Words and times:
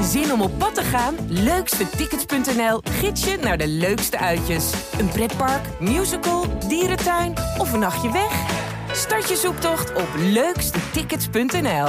Zin 0.00 0.32
om 0.32 0.40
op 0.40 0.58
pad 0.58 0.74
te 0.74 0.82
gaan? 0.82 1.14
Leukstetickets.nl 1.28 2.80
gids 2.82 3.24
je 3.24 3.36
naar 3.36 3.58
de 3.58 3.68
leukste 3.68 4.18
uitjes. 4.18 4.92
Een 4.98 5.08
pretpark, 5.08 5.80
musical, 5.80 6.58
dierentuin 6.68 7.32
of 7.58 7.72
een 7.72 7.78
nachtje 7.78 8.12
weg? 8.12 8.32
Start 8.92 9.28
je 9.28 9.36
zoektocht 9.36 9.94
op 9.94 10.08
leukstetickets.nl. 10.16 11.88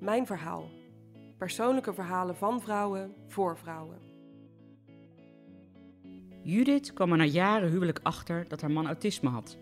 Mijn 0.00 0.26
verhaal. 0.26 0.68
Persoonlijke 1.38 1.94
verhalen 1.94 2.36
van 2.36 2.60
vrouwen 2.60 3.14
voor 3.28 3.58
vrouwen. 3.58 3.98
Judith 6.42 6.92
kwam 6.92 7.10
er 7.10 7.16
na 7.16 7.24
jaren 7.24 7.70
huwelijk 7.70 8.00
achter 8.02 8.48
dat 8.48 8.60
haar 8.60 8.70
man 8.70 8.86
autisme 8.86 9.28
had. 9.28 9.56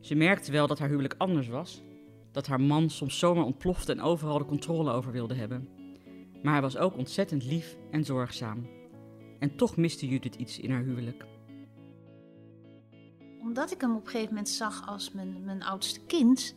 Ze 0.00 0.14
merkte 0.14 0.52
wel 0.52 0.66
dat 0.66 0.78
haar 0.78 0.88
huwelijk 0.88 1.14
anders 1.18 1.48
was. 1.48 1.82
Dat 2.32 2.46
haar 2.46 2.60
man 2.60 2.90
soms 2.90 3.18
zomaar 3.18 3.44
ontplofte 3.44 3.92
en 3.92 4.00
overal 4.00 4.38
de 4.38 4.44
controle 4.44 4.92
over 4.92 5.12
wilde 5.12 5.34
hebben. 5.34 5.68
Maar 6.42 6.52
hij 6.52 6.62
was 6.62 6.76
ook 6.76 6.96
ontzettend 6.96 7.44
lief 7.44 7.76
en 7.90 8.04
zorgzaam. 8.04 8.68
En 9.38 9.56
toch 9.56 9.76
miste 9.76 10.08
Judith 10.08 10.34
iets 10.34 10.58
in 10.58 10.70
haar 10.70 10.82
huwelijk. 10.82 11.26
Omdat 13.40 13.70
ik 13.70 13.80
hem 13.80 13.94
op 13.94 14.04
een 14.04 14.10
gegeven 14.10 14.28
moment 14.28 14.48
zag 14.48 14.88
als 14.88 15.12
mijn, 15.12 15.44
mijn 15.44 15.62
oudste 15.62 16.00
kind. 16.06 16.54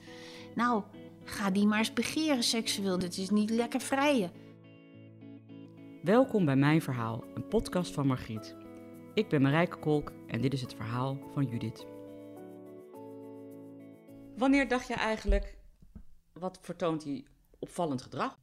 Nou, 0.55 0.83
ga 1.23 1.51
die 1.51 1.67
maar 1.67 1.77
eens 1.77 1.93
begeren 1.93 2.43
seksueel. 2.43 2.99
Dit 2.99 3.17
is 3.17 3.29
niet 3.29 3.49
lekker 3.49 3.81
vrijen. 3.81 4.31
Welkom 6.03 6.45
bij 6.45 6.55
Mijn 6.55 6.81
Verhaal, 6.81 7.23
een 7.33 7.47
podcast 7.47 7.93
van 7.93 8.07
Margriet. 8.07 8.55
Ik 9.13 9.29
ben 9.29 9.41
Marijke 9.41 9.79
Kolk 9.79 10.11
en 10.27 10.41
dit 10.41 10.53
is 10.53 10.61
het 10.61 10.73
verhaal 10.73 11.17
van 11.33 11.45
Judith. 11.45 11.87
Wanneer 14.37 14.67
dacht 14.67 14.87
je 14.87 14.93
eigenlijk, 14.93 15.57
wat 16.33 16.59
vertoont 16.61 17.03
hij 17.03 17.25
opvallend 17.59 18.01
gedrag? 18.01 18.37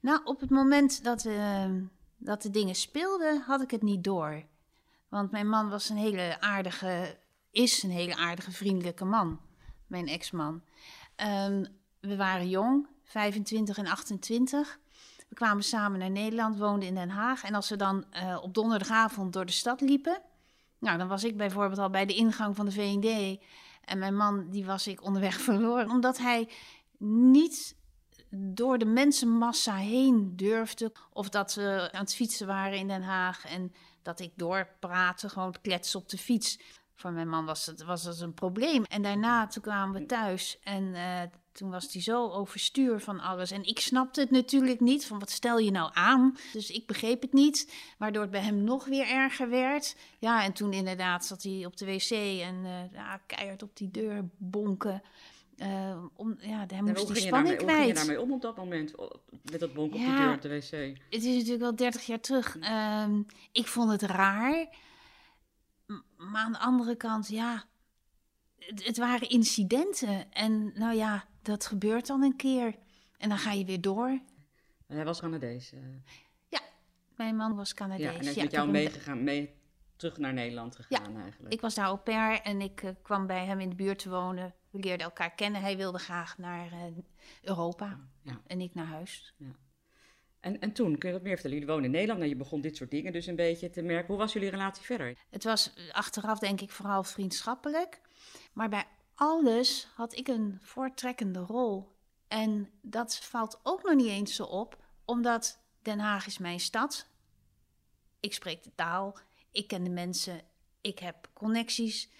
Nou, 0.00 0.20
op 0.24 0.40
het 0.40 0.50
moment 0.50 1.04
dat, 1.04 1.24
eh, 1.24 1.70
dat 2.16 2.42
de 2.42 2.50
dingen 2.50 2.74
speelden, 2.74 3.40
had 3.40 3.62
ik 3.62 3.70
het 3.70 3.82
niet 3.82 4.04
door. 4.04 4.42
Want 5.08 5.30
mijn 5.30 5.48
man 5.48 5.68
was 5.68 5.88
een 5.88 5.96
hele 5.96 6.40
aardige, 6.40 7.18
is 7.50 7.82
een 7.82 7.90
hele 7.90 8.16
aardige, 8.16 8.50
vriendelijke 8.50 9.04
man. 9.04 9.40
Mijn 9.86 10.08
ex-man. 10.08 10.62
Ehm, 11.16 11.64
we 12.00 12.16
waren 12.16 12.48
jong, 12.48 12.86
25 13.04 13.78
en 13.78 13.86
28. 13.86 14.78
We 15.28 15.34
kwamen 15.34 15.64
samen 15.64 15.98
naar 15.98 16.10
Nederland, 16.10 16.58
woonden 16.58 16.88
in 16.88 16.94
Den 16.94 17.10
Haag. 17.10 17.44
En 17.44 17.54
als 17.54 17.68
we 17.68 17.76
dan 17.76 18.04
eh, 18.10 18.38
op 18.42 18.54
donderdagavond 18.54 19.32
door 19.32 19.46
de 19.46 19.52
stad 19.52 19.80
liepen... 19.80 20.22
Nou, 20.78 20.98
dan 20.98 21.08
was 21.08 21.24
ik 21.24 21.36
bijvoorbeeld 21.36 21.78
al 21.78 21.90
bij 21.90 22.06
de 22.06 22.14
ingang 22.14 22.56
van 22.56 22.64
de 22.64 22.72
V&D... 22.72 23.38
En 23.88 23.98
mijn 23.98 24.16
man, 24.16 24.50
die 24.50 24.64
was 24.64 24.86
ik 24.86 25.02
onderweg 25.02 25.40
verloren. 25.48 25.90
Omdat 25.90 26.18
hij 26.18 26.48
niet 26.98 27.76
door 28.30 28.78
de 28.78 28.84
mensenmassa 28.84 29.74
heen 29.74 30.32
durfde. 30.36 30.92
Of 31.12 31.28
dat 31.28 31.54
we 31.54 31.88
aan 31.92 32.00
het 32.00 32.14
fietsen 32.14 32.46
waren 32.46 32.78
in 32.78 32.88
Den 32.88 33.02
Haag. 33.02 33.44
En 33.44 33.72
dat 34.02 34.20
ik 34.20 34.32
doorpraatte, 34.36 35.28
gewoon 35.28 35.54
kletsen 35.62 36.00
op 36.00 36.08
de 36.08 36.18
fiets. 36.18 36.58
Voor 36.94 37.12
mijn 37.12 37.28
man 37.28 37.44
was 37.44 37.66
het, 37.66 37.82
was 37.84 38.04
het 38.04 38.20
een 38.20 38.34
probleem. 38.34 38.84
En 38.84 39.02
daarna, 39.02 39.46
toen 39.46 39.62
kwamen 39.62 40.00
we 40.00 40.06
thuis. 40.06 40.58
En 40.62 40.82
uh, 40.84 41.22
toen 41.52 41.70
was 41.70 41.92
hij 41.92 42.02
zo 42.02 42.30
overstuur 42.30 43.00
van 43.00 43.20
alles. 43.20 43.50
En 43.50 43.64
ik 43.64 43.80
snapte 43.80 44.20
het 44.20 44.30
natuurlijk 44.30 44.80
niet. 44.80 45.06
Van 45.06 45.18
wat 45.18 45.30
stel 45.30 45.58
je 45.58 45.70
nou 45.70 45.90
aan? 45.94 46.36
Dus 46.52 46.70
ik 46.70 46.86
begreep 46.86 47.22
het 47.22 47.32
niet. 47.32 47.74
Waardoor 47.98 48.22
het 48.22 48.30
bij 48.30 48.40
hem 48.40 48.64
nog 48.64 48.84
weer 48.84 49.08
erger 49.08 49.48
werd. 49.48 49.96
Ja, 50.18 50.44
en 50.44 50.52
toen 50.52 50.72
inderdaad 50.72 51.24
zat 51.24 51.42
hij 51.42 51.66
op 51.66 51.76
de 51.76 51.86
wc 51.86 52.10
en 52.10 52.88
ja, 52.92 53.16
keihard 53.26 53.62
op 53.62 53.76
die 53.76 53.90
deur 53.90 54.28
bonken. 54.36 55.02
Uh, 55.62 56.04
om, 56.14 56.36
ja, 56.40 56.64
hij 56.66 56.82
moest 56.82 57.06
die 57.06 57.16
spanning 57.16 57.56
kwijt. 57.56 57.70
Hoe 57.70 57.76
ging 57.76 57.86
je 57.86 57.94
daarmee 57.94 58.20
om 58.20 58.32
op 58.32 58.42
dat 58.42 58.56
moment? 58.56 58.94
Met 59.50 59.60
dat 59.60 59.72
bonken 59.72 60.00
ja, 60.00 60.06
op 60.06 60.16
de 60.16 60.22
deur 60.22 60.34
op 60.34 60.42
de 60.42 60.48
wc? 60.48 60.98
Het 61.10 61.24
is 61.24 61.34
natuurlijk 61.34 61.60
wel 61.60 61.76
30 61.76 62.06
jaar 62.06 62.20
terug. 62.20 62.56
Uh, 62.56 63.08
ik 63.52 63.66
vond 63.66 63.90
het 63.90 64.02
raar. 64.02 64.66
Maar 66.16 66.44
aan 66.44 66.52
de 66.52 66.58
andere 66.58 66.96
kant, 66.96 67.28
ja, 67.28 67.64
het, 68.58 68.84
het, 68.84 68.96
waren 68.96 69.28
incidenten. 69.28 70.32
En 70.32 70.72
nou 70.74 70.96
ja, 70.96 71.24
dat 71.42 71.66
gebeurt 71.66 72.06
dan 72.06 72.22
een 72.22 72.36
keer. 72.36 72.74
En 73.16 73.28
dan 73.28 73.38
ga 73.38 73.52
je 73.52 73.64
weer 73.64 73.80
door. 73.80 74.08
En 74.86 74.96
hij 74.96 75.04
was 75.04 75.20
Canadees? 75.20 75.72
Uh... 75.72 75.80
Ja, 76.48 76.60
mijn 77.16 77.36
man 77.36 77.56
was 77.56 77.74
Canadees. 77.74 78.04
Ja, 78.04 78.12
en 78.12 78.18
hij 78.18 78.28
is 78.28 78.34
ja, 78.34 78.42
met 78.42 78.52
jou 78.52 78.70
meegegaan, 78.70 79.24
mee 79.24 79.54
terug 79.96 80.18
naar 80.18 80.32
Nederland 80.32 80.76
gegaan 80.76 81.12
ja, 81.12 81.20
eigenlijk? 81.20 81.54
ik 81.54 81.60
was 81.60 81.74
daar 81.74 81.86
au 81.86 81.96
pair 81.96 82.40
en 82.40 82.60
ik 82.60 82.82
uh, 82.82 82.90
kwam 83.02 83.26
bij 83.26 83.44
hem 83.44 83.60
in 83.60 83.68
de 83.68 83.74
buurt 83.74 83.98
te 83.98 84.10
wonen. 84.10 84.54
We 84.70 84.78
leerden 84.78 85.06
elkaar 85.06 85.34
kennen. 85.34 85.60
Hij 85.60 85.76
wilde 85.76 85.98
graag 85.98 86.38
naar 86.38 86.72
uh, 86.72 86.82
Europa 87.42 87.98
ja. 88.22 88.40
en 88.46 88.60
ik 88.60 88.74
naar 88.74 88.86
huis. 88.86 89.34
Ja. 89.36 89.56
En, 90.40 90.60
en 90.60 90.72
toen, 90.72 90.98
kun 90.98 91.08
je 91.08 91.14
wat 91.14 91.24
meer 91.24 91.32
vertellen? 91.32 91.56
Jullie 91.58 91.72
woonden 91.72 91.90
in 91.90 91.96
Nederland, 91.96 92.18
nou, 92.18 92.30
je 92.32 92.38
begon 92.38 92.60
dit 92.60 92.76
soort 92.76 92.90
dingen 92.90 93.12
dus 93.12 93.26
een 93.26 93.36
beetje 93.36 93.70
te 93.70 93.82
merken. 93.82 94.06
Hoe 94.06 94.16
was 94.16 94.32
jullie 94.32 94.50
relatie 94.50 94.84
verder? 94.84 95.16
Het 95.30 95.44
was 95.44 95.74
achteraf 95.92 96.38
denk 96.38 96.60
ik 96.60 96.70
vooral 96.70 97.04
vriendschappelijk. 97.04 98.00
Maar 98.52 98.68
bij 98.68 98.84
alles 99.14 99.88
had 99.94 100.16
ik 100.16 100.28
een 100.28 100.58
voortrekkende 100.62 101.38
rol. 101.38 101.96
En 102.28 102.70
dat 102.82 103.18
valt 103.18 103.60
ook 103.62 103.82
nog 103.82 103.94
niet 103.94 104.06
eens 104.06 104.34
zo 104.34 104.44
op, 104.44 104.84
omdat 105.04 105.62
Den 105.82 105.98
Haag 105.98 106.26
is 106.26 106.38
mijn 106.38 106.60
stad. 106.60 107.06
Ik 108.20 108.34
spreek 108.34 108.62
de 108.62 108.74
taal, 108.74 109.18
ik 109.52 109.68
ken 109.68 109.84
de 109.84 109.90
mensen, 109.90 110.40
ik 110.80 110.98
heb 110.98 111.28
connecties. 111.32 112.10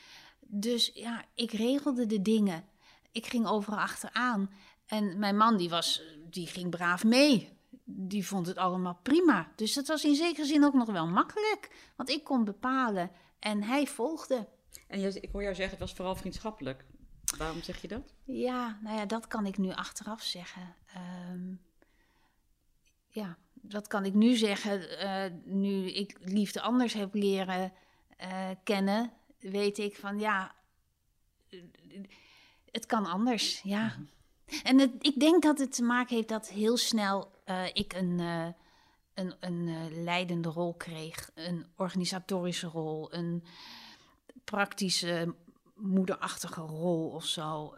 Dus 0.51 0.91
ja, 0.95 1.25
ik 1.35 1.53
regelde 1.53 2.07
de 2.07 2.23
dingen. 2.23 2.65
Ik 3.13 3.27
ging 3.27 3.47
overal 3.47 3.79
achteraan. 3.79 4.51
En 4.87 5.19
mijn 5.19 5.37
man 5.37 5.57
die, 5.57 5.69
was, 5.69 6.03
die 6.31 6.47
ging 6.47 6.71
braaf 6.71 7.05
mee 7.05 7.59
die 7.91 8.27
vond 8.27 8.47
het 8.47 8.57
allemaal 8.57 8.99
prima. 9.03 9.53
Dus 9.57 9.75
dat 9.75 9.87
was 9.87 10.05
in 10.05 10.15
zekere 10.15 10.47
zin 10.47 10.65
ook 10.65 10.75
nog 10.75 10.91
wel 10.91 11.07
makkelijk. 11.07 11.71
Want 11.97 12.11
ik 12.11 12.25
kon 12.25 12.45
bepalen 12.45 13.11
en 13.39 13.63
hij 13.63 13.87
volgde. 13.87 14.49
En 14.87 15.01
je, 15.01 15.21
ik 15.21 15.33
hoor 15.33 15.43
jou 15.43 15.55
zeggen, 15.55 15.79
het 15.79 15.87
was 15.87 15.97
vooral 15.97 16.17
vriendschappelijk. 16.17 16.85
Waarom 17.39 17.63
zeg 17.63 17.83
je 17.83 17.89
dat? 17.89 18.15
Ja, 18.25 18.79
nou 18.83 18.97
ja, 18.97 19.07
dat 19.07 19.27
kan 19.27 19.47
ik 19.47 19.59
nu 19.59 19.73
achteraf 19.73 20.23
zeggen. 20.23 20.75
Um, 21.31 21.61
ja, 23.09 23.37
dat 23.55 23.87
kan 23.87 24.05
ik 24.05 24.15
nu 24.15 24.37
zeggen. 24.37 25.03
Uh, 25.05 25.39
nu 25.45 25.91
ik 25.91 26.19
liefde 26.21 26.61
anders 26.61 26.93
heb 26.93 27.15
leren 27.15 27.73
uh, 28.21 28.49
kennen, 28.65 29.13
weet 29.39 29.79
ik 29.79 29.97
van 29.97 30.19
ja, 30.19 30.55
het 32.71 32.87
kan 32.87 33.07
anders, 33.07 33.61
ja. 33.61 33.83
Mm 33.85 33.91
-hmm. 33.91 34.09
En 34.63 34.79
het, 34.79 34.91
ik 35.01 35.21
denk 35.21 35.43
dat 35.43 35.59
het 35.59 35.73
te 35.73 35.83
maken 35.83 36.17
heeft 36.17 36.29
dat 36.29 36.49
heel 36.49 36.77
snel 36.77 37.31
uh, 37.47 37.67
ik 37.73 37.93
een, 37.93 38.19
uh, 38.19 38.47
een, 39.15 39.35
een 39.41 39.67
uh, 39.67 40.03
leidende 40.05 40.49
rol 40.49 40.75
kreeg. 40.75 41.31
Een 41.35 41.67
organisatorische 41.77 42.67
rol, 42.67 43.15
een 43.15 43.45
praktische 44.45 45.35
moederachtige 45.75 46.61
rol 46.61 47.09
of 47.09 47.25
zo. 47.25 47.75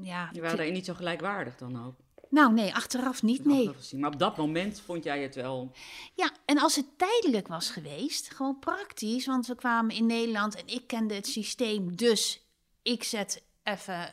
ja, 0.00 0.28
Je 0.32 0.40
waren 0.40 0.56
daarin 0.56 0.74
niet 0.74 0.84
zo 0.84 0.94
gelijkwaardig 0.94 1.56
dan 1.56 1.86
ook? 1.86 1.94
Nou 2.30 2.52
nee, 2.52 2.74
achteraf 2.74 3.22
niet, 3.22 3.44
nee. 3.44 3.68
Achteraf 3.68 3.92
maar 3.92 4.12
op 4.12 4.18
dat 4.18 4.36
moment 4.36 4.80
vond 4.80 5.04
jij 5.04 5.22
het 5.22 5.34
wel... 5.34 5.72
Ja, 6.14 6.32
en 6.44 6.58
als 6.58 6.76
het 6.76 6.98
tijdelijk 6.98 7.48
was 7.48 7.70
geweest, 7.70 8.34
gewoon 8.34 8.58
praktisch... 8.58 9.26
want 9.26 9.46
we 9.46 9.54
kwamen 9.54 9.94
in 9.96 10.06
Nederland 10.06 10.54
en 10.54 10.66
ik 10.66 10.86
kende 10.86 11.14
het 11.14 11.26
systeem... 11.26 11.96
dus 11.96 12.46
ik 12.82 13.04
zet 13.04 13.42
even 13.62 14.10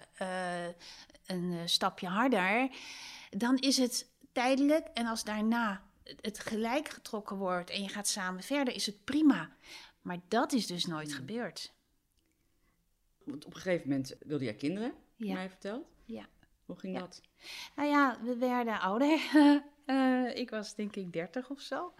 een 1.25 1.69
stapje 1.69 2.07
harder... 2.07 2.69
dan 3.29 3.57
is 3.57 3.78
het 3.78 4.09
tijdelijk. 4.31 4.88
En 4.94 5.05
als 5.05 5.23
daarna 5.23 5.84
het 6.22 6.39
gelijk 6.39 6.89
getrokken 6.89 7.38
wordt 7.38 7.69
en 7.69 7.81
je 7.81 7.89
gaat 7.89 8.07
samen 8.07 8.44
verder, 8.44 8.73
is 8.73 8.85
het 8.85 9.03
prima. 9.03 9.55
Maar 10.01 10.19
dat 10.28 10.53
is 10.53 10.67
dus 10.67 10.85
nooit 10.85 11.13
gebeurd. 11.13 11.73
Want 13.23 13.45
op 13.45 13.55
een 13.55 13.61
gegeven 13.61 13.89
moment 13.89 14.16
wilde 14.19 14.44
jij 14.44 14.53
kinderen, 14.53 14.94
ja. 15.16 15.34
mij 15.34 15.49
verteld. 15.49 15.85
Ja. 16.05 16.28
Hoe 16.67 16.79
ging 16.79 16.93
ja. 16.93 16.99
dat? 16.99 17.22
Nou 17.75 17.90
ja, 17.90 18.17
we 18.23 18.37
werden 18.37 18.79
ouder. 18.79 19.19
uh, 19.85 20.37
ik 20.41 20.49
was 20.49 20.75
denk 20.75 20.96
ik 20.96 21.14
dertig 21.14 21.49
of 21.49 21.61
zo. 21.61 21.93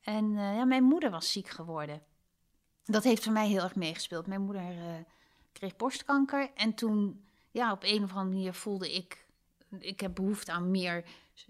En 0.00 0.24
uh, 0.24 0.56
ja, 0.56 0.64
mijn 0.64 0.84
moeder 0.84 1.10
was 1.10 1.32
ziek 1.32 1.48
geworden. 1.48 2.02
Dat 2.84 3.04
heeft 3.04 3.24
voor 3.24 3.32
mij 3.32 3.48
heel 3.48 3.62
erg 3.62 3.74
meegespeeld. 3.74 4.26
Mijn 4.26 4.44
moeder 4.44 4.72
uh, 4.72 4.94
kreeg 5.52 5.76
borstkanker. 5.76 6.50
En 6.54 6.74
toen, 6.74 7.24
ja, 7.50 7.72
op 7.72 7.82
een 7.82 8.02
of 8.02 8.10
andere 8.14 8.34
manier 8.34 8.52
voelde 8.52 8.94
ik... 8.94 9.26
Ik 9.78 10.00
heb 10.00 10.14
behoefte 10.14 10.52
aan 10.52 10.70
meer 10.70 11.04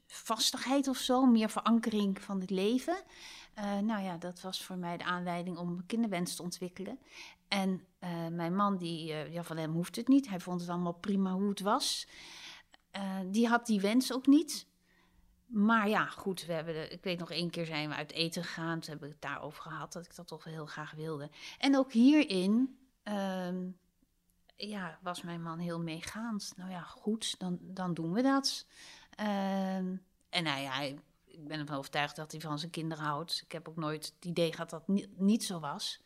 vastigheid 0.07 0.89
of 0.89 0.97
zo, 0.97 1.27
meer 1.27 1.51
verankering 1.51 2.21
van 2.21 2.41
het 2.41 2.51
leven. 2.51 2.97
Nou 3.83 4.03
ja, 4.03 4.17
dat 4.17 4.41
was 4.41 4.65
voor 4.65 4.77
mij 4.77 4.97
de 4.97 5.05
aanleiding 5.05 5.57
om 5.57 5.69
een 5.69 5.87
kinderwens 5.87 6.37
te 6.37 6.43
ontwikkelen. 6.43 6.99
En 7.49 7.85
mijn 8.31 8.55
man, 8.55 8.77
die, 8.77 9.05
ja, 9.07 9.43
van 9.43 9.57
hem 9.57 9.73
hoeft 9.73 9.97
het 9.97 10.09
niet. 10.09 10.29
Hij 10.29 10.41
vond 10.41 10.61
het 10.61 10.71
allemaal 10.71 10.93
prima 10.93 11.33
hoe 11.33 11.49
het 11.49 11.61
was. 11.61 12.07
Die 13.27 13.49
had 13.49 13.67
die 13.67 13.81
wens 13.81 14.13
ook 14.13 14.27
niet. 14.27 14.67
Maar 15.47 15.89
ja, 15.89 16.07
goed, 16.07 16.47
we 16.47 16.53
hebben 16.53 16.93
ik 16.93 17.05
weet 17.05 17.19
nog 17.19 17.31
één 17.31 17.51
keer 17.51 17.67
zijn 17.67 17.89
we 17.89 17.95
uit 17.95 18.13
eten 18.13 18.45
gegaan. 18.45 18.81
Toen 18.81 18.91
hebben 18.91 19.09
we 19.09 19.15
het 19.15 19.23
daarover 19.23 19.63
gehad, 19.63 19.93
dat 19.93 20.05
ik 20.05 20.15
dat 20.15 20.27
toch 20.27 20.45
heel 20.45 20.67
graag 20.67 20.91
wilde. 20.91 21.31
En 21.59 21.77
ook 21.77 21.93
hierin, 21.93 22.79
ehm, 23.03 23.71
ja, 24.57 24.99
was 25.03 25.23
mijn 25.23 25.43
man 25.43 25.59
heel 25.59 25.81
meegaand. 25.81 26.53
Nou 26.57 26.71
ja, 26.71 26.83
goed, 26.83 27.39
dan, 27.39 27.59
dan 27.61 27.95
doen 27.95 28.13
we 28.13 28.23
dat. 28.23 28.67
Ehm, 29.11 29.97
en 30.29 30.45
nou 30.45 30.61
ja, 30.61 30.81
ik 31.25 31.49
ben 31.49 31.59
ervan 31.59 31.77
overtuigd 31.77 32.17
dat 32.17 32.33
hij 32.33 32.41
van 32.41 32.59
zijn 32.59 32.71
kinderen 32.71 33.05
houdt. 33.05 33.41
Ik 33.45 33.53
heb 33.53 33.69
ook 33.69 33.77
nooit 33.77 34.13
het 34.15 34.25
idee 34.25 34.53
gehad 34.53 34.71
dat 34.71 34.89
niet, 34.89 35.19
niet 35.19 35.45
zo 35.45 35.61
was. 35.61 36.03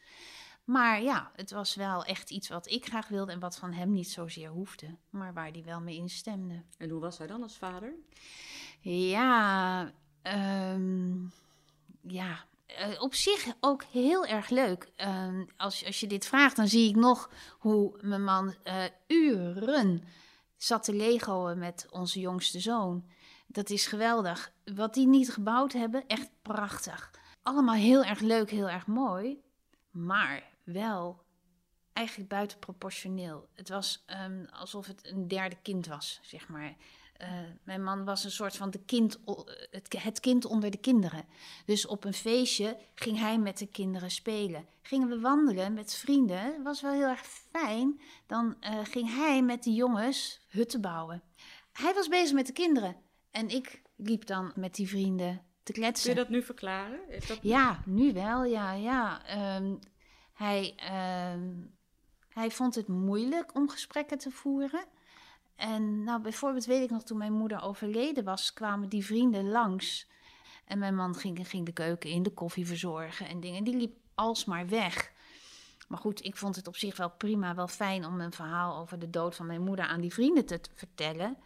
Maar 0.65 1.03
ja, 1.03 1.31
het 1.37 1.51
was 1.51 1.75
wel 1.75 2.05
echt 2.05 2.31
iets 2.31 2.49
wat 2.49 2.71
ik 2.71 2.87
graag 2.87 3.09
wilde 3.09 3.33
en 3.33 3.41
wat 3.41 3.57
van 3.57 3.73
hem 3.73 3.93
niet 3.93 4.11
zozeer 4.11 4.49
hoefde. 4.49 4.97
Maar 5.11 5.33
waar 5.33 5.51
hij 5.51 5.65
wel 5.65 5.81
mee 5.81 5.97
instemde. 5.97 6.63
En 6.79 6.91
hoe 6.91 7.01
was 7.01 7.19
hij 7.19 7.27
dan 7.27 7.43
als 7.43 7.57
vader? 7.57 7.95
Ja, 8.81 9.93
ehm, 10.23 11.25
ja. 12.01 12.45
eh, 12.67 13.03
op 13.03 13.15
zich 13.15 13.47
ook 13.61 13.85
heel 13.85 14.27
erg 14.27 14.49
leuk. 14.49 14.93
Ehm, 14.97 15.45
als, 15.57 15.87
als 15.87 16.01
je 16.01 16.07
dit 16.07 16.27
vraagt, 16.27 16.57
dan 16.57 16.69
zie 16.69 16.89
ik 16.89 16.97
nog 16.97 17.31
hoe 17.59 17.99
mijn 18.01 18.25
man 18.25 18.55
eh, 18.63 18.85
uren 19.07 20.05
zat 20.57 20.85
te 20.85 20.95
legoen 20.95 21.59
met 21.59 21.87
onze 21.91 22.21
jongste 22.21 22.61
zoon. 22.61 23.05
Dat 23.47 23.71
is 23.71 23.87
geweldig. 23.87 24.53
Wat 24.75 24.95
die 24.95 25.07
niet 25.07 25.33
gebouwd 25.33 25.73
hebben, 25.73 26.07
echt 26.07 26.31
prachtig. 26.43 27.11
Allemaal 27.43 27.75
heel 27.75 28.05
erg 28.05 28.21
leuk, 28.21 28.51
heel 28.51 28.69
erg 28.69 28.87
mooi. 28.87 29.41
Maar 29.91 30.52
wel 30.65 31.23
eigenlijk 31.93 32.29
buitenproportioneel. 32.29 33.49
Het 33.55 33.69
was 33.69 34.03
ehm, 34.07 34.45
alsof 34.51 34.87
het 34.87 35.07
een 35.07 35.29
derde 35.29 35.57
kind 35.63 35.87
was, 35.87 36.21
zeg 36.23 36.49
maar. 36.49 36.77
Eh, 37.13 37.29
mijn 37.63 37.83
man 37.83 38.05
was 38.05 38.25
een 38.25 38.31
soort 38.31 38.57
van 38.57 38.71
de 38.71 38.79
kind, 38.85 39.19
het, 39.71 40.03
het 40.03 40.21
kind 40.21 40.45
onder 40.45 40.71
de 40.71 40.79
kinderen. 40.79 41.25
Dus 41.65 41.87
op 41.87 42.05
een 42.05 42.15
feestje 42.15 42.79
ging 42.95 43.19
hij 43.19 43.39
met 43.39 43.59
de 43.59 43.67
kinderen 43.67 44.11
spelen. 44.11 44.67
Gingen 44.83 45.09
we 45.09 45.21
wandelen 45.21 45.75
met 45.75 45.95
vrienden, 45.95 46.63
was 46.63 46.81
wel 46.81 46.93
heel 46.93 47.09
erg 47.09 47.27
fijn. 47.53 48.01
Dan 48.27 48.57
eh, 48.61 48.79
ging 48.83 49.15
hij 49.15 49.43
met 49.43 49.63
de 49.63 49.73
jongens 49.73 50.41
hutten 50.49 50.81
bouwen. 50.81 51.23
Hij 51.73 51.95
was 51.95 52.09
bezig 52.09 52.35
met 52.35 52.47
de 52.47 52.53
kinderen. 52.53 52.97
En 53.31 53.49
ik 53.49 53.83
liep 53.97 54.27
dan 54.27 54.53
met 54.55 54.75
die 54.75 54.89
vrienden 54.89 55.43
te 55.63 55.73
Kun 55.73 55.83
kletsen. 55.83 56.11
je 56.11 56.17
dat 56.17 56.29
nu 56.29 56.43
verklaren? 56.43 57.09
Is 57.09 57.27
dat... 57.27 57.39
Ja, 57.43 57.83
nu 57.87 58.13
wel, 58.13 58.45
ja, 58.45 58.73
ja. 58.73 59.27
Ehm, 59.27 59.75
hij, 60.43 60.75
ehm, 60.77 61.51
hij 62.29 62.51
vond 62.51 62.75
het 62.75 62.89
moeilijk 62.89 63.55
om 63.55 63.69
gesprekken 63.69 64.19
te 64.19 64.31
voeren. 64.31 64.85
En 65.57 66.05
nou, 66.05 66.23
bijvoorbeeld 66.23 66.65
weet 66.65 66.83
ik 66.83 66.91
nog, 66.91 67.03
toen 67.03 67.19
mijn 67.19 67.33
moeder 67.33 67.63
overleden 67.63 68.25
was, 68.25 68.53
kwamen 68.53 68.89
die 68.89 69.05
vrienden 69.05 69.49
langs. 69.49 70.11
En 70.65 70.79
mijn 70.79 70.95
man 70.95 71.15
ging, 71.15 71.49
ging 71.49 71.67
de 71.67 71.73
keuken 71.73 72.11
in, 72.11 72.23
de 72.23 72.31
koffie 72.31 72.67
verzorgen 72.67 73.29
en 73.29 73.41
dingen. 73.41 73.65
Die 73.65 73.77
liep 73.77 73.97
alsmaar 74.15 74.69
weg. 74.69 75.13
Maar 75.89 75.99
goed, 75.99 76.25
ik 76.25 76.37
vond 76.37 76.57
het 76.57 76.67
op 76.67 76.77
zich 76.77 76.97
wel 76.97 77.11
prima, 77.11 77.55
wel 77.55 77.69
fijn 77.69 78.07
om 78.07 78.21
een 78.21 78.33
verhaal 78.33 78.77
over 78.77 78.99
de 78.99 79.11
dood 79.11 79.35
van 79.35 79.47
mijn 79.47 79.63
moeder 79.63 79.85
aan 79.85 80.01
die 80.01 80.13
vrienden 80.13 80.47
te 80.47 80.61
vertellen. 80.75 81.37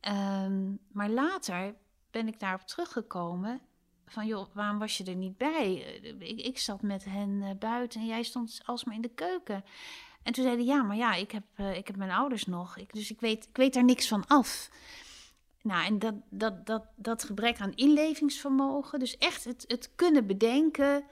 Ehm, 0.00 0.72
maar 0.92 1.10
later 1.10 1.74
ben 2.10 2.28
ik 2.28 2.40
daarop 2.40 2.66
teruggekomen 2.66 3.60
van 4.12 4.26
joh, 4.26 4.46
waarom 4.52 4.78
was 4.78 4.96
je 4.96 5.04
er 5.04 5.14
niet 5.14 5.36
bij? 5.36 6.00
Eh, 6.02 6.28
Ik, 6.28 6.40
ik 6.40 6.58
zat 6.58 6.82
met 6.82 7.04
hen 7.04 7.42
eh, 7.42 7.50
buiten 7.58 8.00
en 8.00 8.06
jij 8.06 8.22
stond 8.22 8.60
alsmaar 8.64 8.94
in 8.94 9.02
de 9.02 9.14
keuken. 9.14 9.64
En 10.22 10.32
toen 10.32 10.44
zeiden 10.44 10.64
ja, 10.64 10.82
maar 10.82 10.96
ja, 10.96 11.14
ik 11.14 11.30
heb, 11.30 11.44
eh, 11.54 11.76
ik 11.76 11.86
heb 11.86 11.96
mijn 11.96 12.10
ouders 12.10 12.44
nog, 12.44 12.76
ik, 12.76 12.92
dus 12.92 13.10
ik 13.10 13.20
weet, 13.20 13.48
ik 13.48 13.56
weet 13.56 13.74
daar 13.74 13.84
niks 13.84 14.08
van 14.08 14.26
af. 14.26 14.70
Nou, 15.62 15.84
en 15.84 15.98
dat, 15.98 16.14
dat, 16.30 16.66
dat, 16.66 16.84
dat 16.96 17.24
gebrek 17.24 17.60
aan 17.60 17.74
inlevingsvermogen, 17.74 18.98
dus 18.98 19.16
echt 19.18 19.44
het, 19.44 19.64
het 19.66 19.90
kunnen 19.94 20.26
bedenken, 20.26 21.04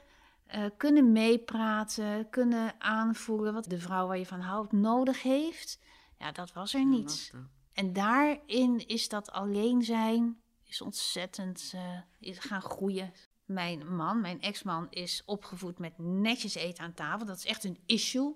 kunnen 0.77 1.11
meepraten, 1.11 2.29
kunnen 2.29 2.73
aanvoelen 2.77 3.53
wat 3.53 3.69
de 3.69 3.79
vrouw 3.79 4.07
waar 4.07 4.17
je 4.17 4.25
van 4.25 4.39
houdt 4.39 4.71
nodig 4.71 5.21
heeft, 5.21 5.79
ja, 6.19 6.31
dat 6.31 6.53
was 6.53 6.73
er 6.73 6.85
niet. 6.85 7.33
En 7.73 7.93
daarin 7.93 8.87
is 8.87 9.09
dat 9.09 9.31
alleen 9.31 9.83
zijn 9.83 10.40
is 10.71 10.81
ontzettend 10.81 11.71
eh, 11.75 11.97
is 12.19 12.37
gaan 12.39 12.61
groeien. 12.61 13.13
Mijn 13.45 13.95
man, 13.95 14.21
mijn 14.21 14.41
ex-man, 14.41 14.87
is 14.89 15.21
opgevoed 15.25 15.79
met 15.79 15.93
netjes 15.97 16.55
eten 16.55 16.83
aan 16.83 16.93
tafel. 16.93 17.25
Dat 17.25 17.37
is 17.37 17.45
echt 17.45 17.63
een 17.63 17.79
issue. 17.85 18.35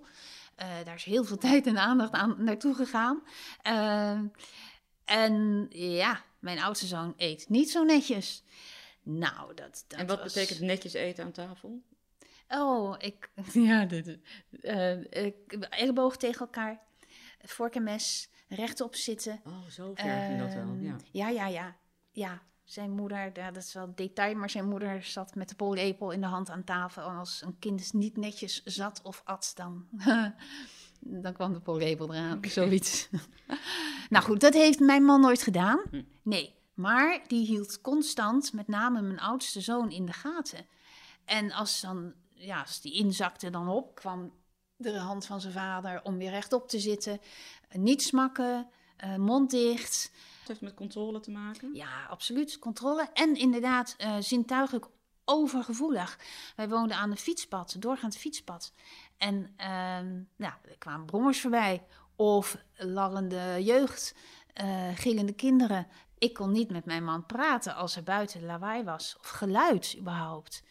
Eh, 0.55 0.67
daar 0.83 0.95
is 0.95 1.03
heel 1.03 1.23
veel 1.23 1.37
tijd 1.47 1.67
en 1.67 1.77
aandacht 1.77 2.11
aan 2.11 2.43
naartoe 2.43 2.75
gegaan. 2.75 3.23
Eh, 3.61 4.19
en 5.05 5.65
ja, 5.69 6.23
mijn 6.39 6.59
oudste 6.59 6.85
zoon 6.85 7.13
eet 7.17 7.49
niet 7.49 7.69
zo 7.71 7.83
netjes. 7.83 8.43
Nou, 9.03 9.53
dat, 9.53 9.85
dat 9.87 9.99
en 9.99 10.07
wat 10.07 10.19
was- 10.19 10.33
betekent 10.33 10.59
netjes 10.59 10.93
eten 10.93 11.23
aan 11.25 11.31
tafel? 11.31 11.81
Oh, 12.47 12.95
ik. 12.97 13.29
Ja, 13.53 13.85
dit. 13.85 14.19
eh 14.61 15.31
elleboog 15.69 16.17
tegen 16.17 16.39
elkaar, 16.39 16.79
vork 17.41 17.75
en 17.75 17.83
mes, 17.83 18.29
rechtop 18.47 18.95
zitten. 18.95 19.41
Oh, 19.45 19.65
zo 19.69 19.93
ver 19.95 20.25
ging 20.25 20.39
dat 20.39 20.53
wel. 20.53 20.61
Ehm, 20.63 20.83
Ja. 20.85 20.95
ja, 21.11 21.29
ja, 21.29 21.47
ja. 21.47 21.75
Ja, 22.15 22.41
zijn 22.63 22.91
moeder, 22.91 23.31
ja, 23.33 23.51
dat 23.51 23.63
is 23.63 23.73
wel 23.73 23.83
een 23.83 23.95
detail, 23.95 24.35
maar 24.35 24.49
zijn 24.49 24.69
moeder 24.69 25.03
zat 25.03 25.35
met 25.35 25.49
de 25.49 25.55
pollepel 25.55 26.11
in 26.11 26.21
de 26.21 26.27
hand 26.27 26.49
aan 26.49 26.63
tafel. 26.63 27.09
En 27.09 27.15
als 27.17 27.41
een 27.45 27.59
kind 27.59 27.93
niet 27.93 28.17
netjes 28.17 28.63
zat 28.63 29.01
of 29.03 29.21
at, 29.25 29.51
dan, 29.55 29.87
dan 31.23 31.33
kwam 31.33 31.53
de 31.53 31.59
pollepel 31.59 32.13
eraan, 32.13 32.39
zoiets. 32.41 33.09
nou 34.09 34.23
goed, 34.23 34.39
dat 34.39 34.53
heeft 34.53 34.79
mijn 34.79 35.03
man 35.03 35.21
nooit 35.21 35.41
gedaan. 35.41 35.81
Hm. 35.89 36.03
Nee, 36.21 36.55
maar 36.73 37.23
die 37.27 37.45
hield 37.45 37.81
constant, 37.81 38.53
met 38.53 38.67
name 38.67 39.01
mijn 39.01 39.19
oudste 39.19 39.61
zoon, 39.61 39.91
in 39.91 40.05
de 40.05 40.13
gaten. 40.13 40.65
En 41.25 41.51
als, 41.51 41.81
dan, 41.81 42.13
ja, 42.29 42.59
als 42.61 42.81
die 42.81 42.93
inzakte 42.93 43.49
dan 43.49 43.67
op, 43.67 43.95
kwam 43.95 44.33
de 44.77 44.97
hand 44.97 45.25
van 45.25 45.41
zijn 45.41 45.53
vader 45.53 46.01
om 46.03 46.17
weer 46.17 46.29
rechtop 46.29 46.69
te 46.69 46.79
zitten. 46.79 47.19
Niet 47.71 48.03
smakken, 48.03 48.69
eh, 48.97 49.15
mond 49.15 49.49
dicht. 49.49 50.11
Het 50.47 50.59
heeft 50.59 50.73
met 50.73 50.79
controle 50.79 51.19
te 51.19 51.31
maken. 51.31 51.73
Ja, 51.73 52.05
absoluut. 52.09 52.59
Controle. 52.59 53.09
En 53.13 53.35
inderdaad, 53.35 53.95
eh, 53.97 54.15
zintuigelijk 54.19 54.85
overgevoelig. 55.23 56.19
Wij 56.55 56.69
woonden 56.69 56.97
aan 56.97 57.11
een 57.11 57.17
fietspad, 57.17 57.75
doorgaand 57.79 58.17
fietspad. 58.17 58.73
En 59.17 59.53
ehm, 59.57 60.19
er 60.37 60.77
kwamen 60.77 61.05
brommers 61.05 61.41
voorbij. 61.41 61.85
Of 62.15 62.57
lallende 62.75 63.63
jeugd, 63.63 64.15
eh, 64.53 64.89
gillende 64.95 65.33
kinderen. 65.33 65.87
Ik 66.17 66.33
kon 66.33 66.51
niet 66.51 66.71
met 66.71 66.85
mijn 66.85 67.03
man 67.03 67.25
praten 67.25 67.75
als 67.75 67.95
er 67.95 68.03
buiten 68.03 68.45
lawaai 68.45 68.83
was. 68.83 69.15
Of 69.19 69.29
geluid 69.29 69.95
überhaupt. 69.97 70.63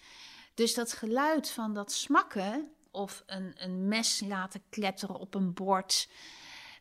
Dus 0.55 0.75
dat 0.75 0.93
geluid 0.93 1.51
van 1.51 1.75
dat 1.75 1.93
smakken 1.93 2.73
of 2.91 3.23
een, 3.27 3.55
een 3.57 3.89
mes 3.89 4.21
laten 4.27 4.63
kletteren 4.69 5.17
op 5.17 5.35
een 5.35 5.55
bord. 5.55 6.09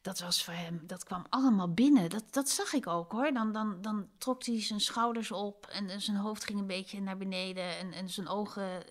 Dat 0.04 0.20
was 0.20 0.44
voor 0.44 0.54
hem, 0.54 0.82
dat 0.88 1.04
kwam 1.04 1.26
allemaal 1.30 1.74
binnen. 1.74 2.10
Dat, 2.10 2.24
dat 2.30 2.50
zag 2.50 2.74
ik 2.74 2.88
ook 2.88 3.12
hoor. 3.12 3.34
Dan, 3.34 3.52
dan, 3.52 3.82
dan 3.82 4.08
trok 4.18 4.46
hij 4.46 4.62
zijn 4.62 4.82
schouders 4.82 5.32
op 5.32 5.66
en 5.66 6.02
zijn 6.02 6.18
hoofd 6.18 6.44
ging 6.44 6.60
een 6.60 6.68
beetje 6.68 7.02
naar 7.02 7.18
beneden 7.18 7.78
en, 7.78 7.92
en 7.92 8.10
zijn 8.10 8.28
ogen 8.28 8.84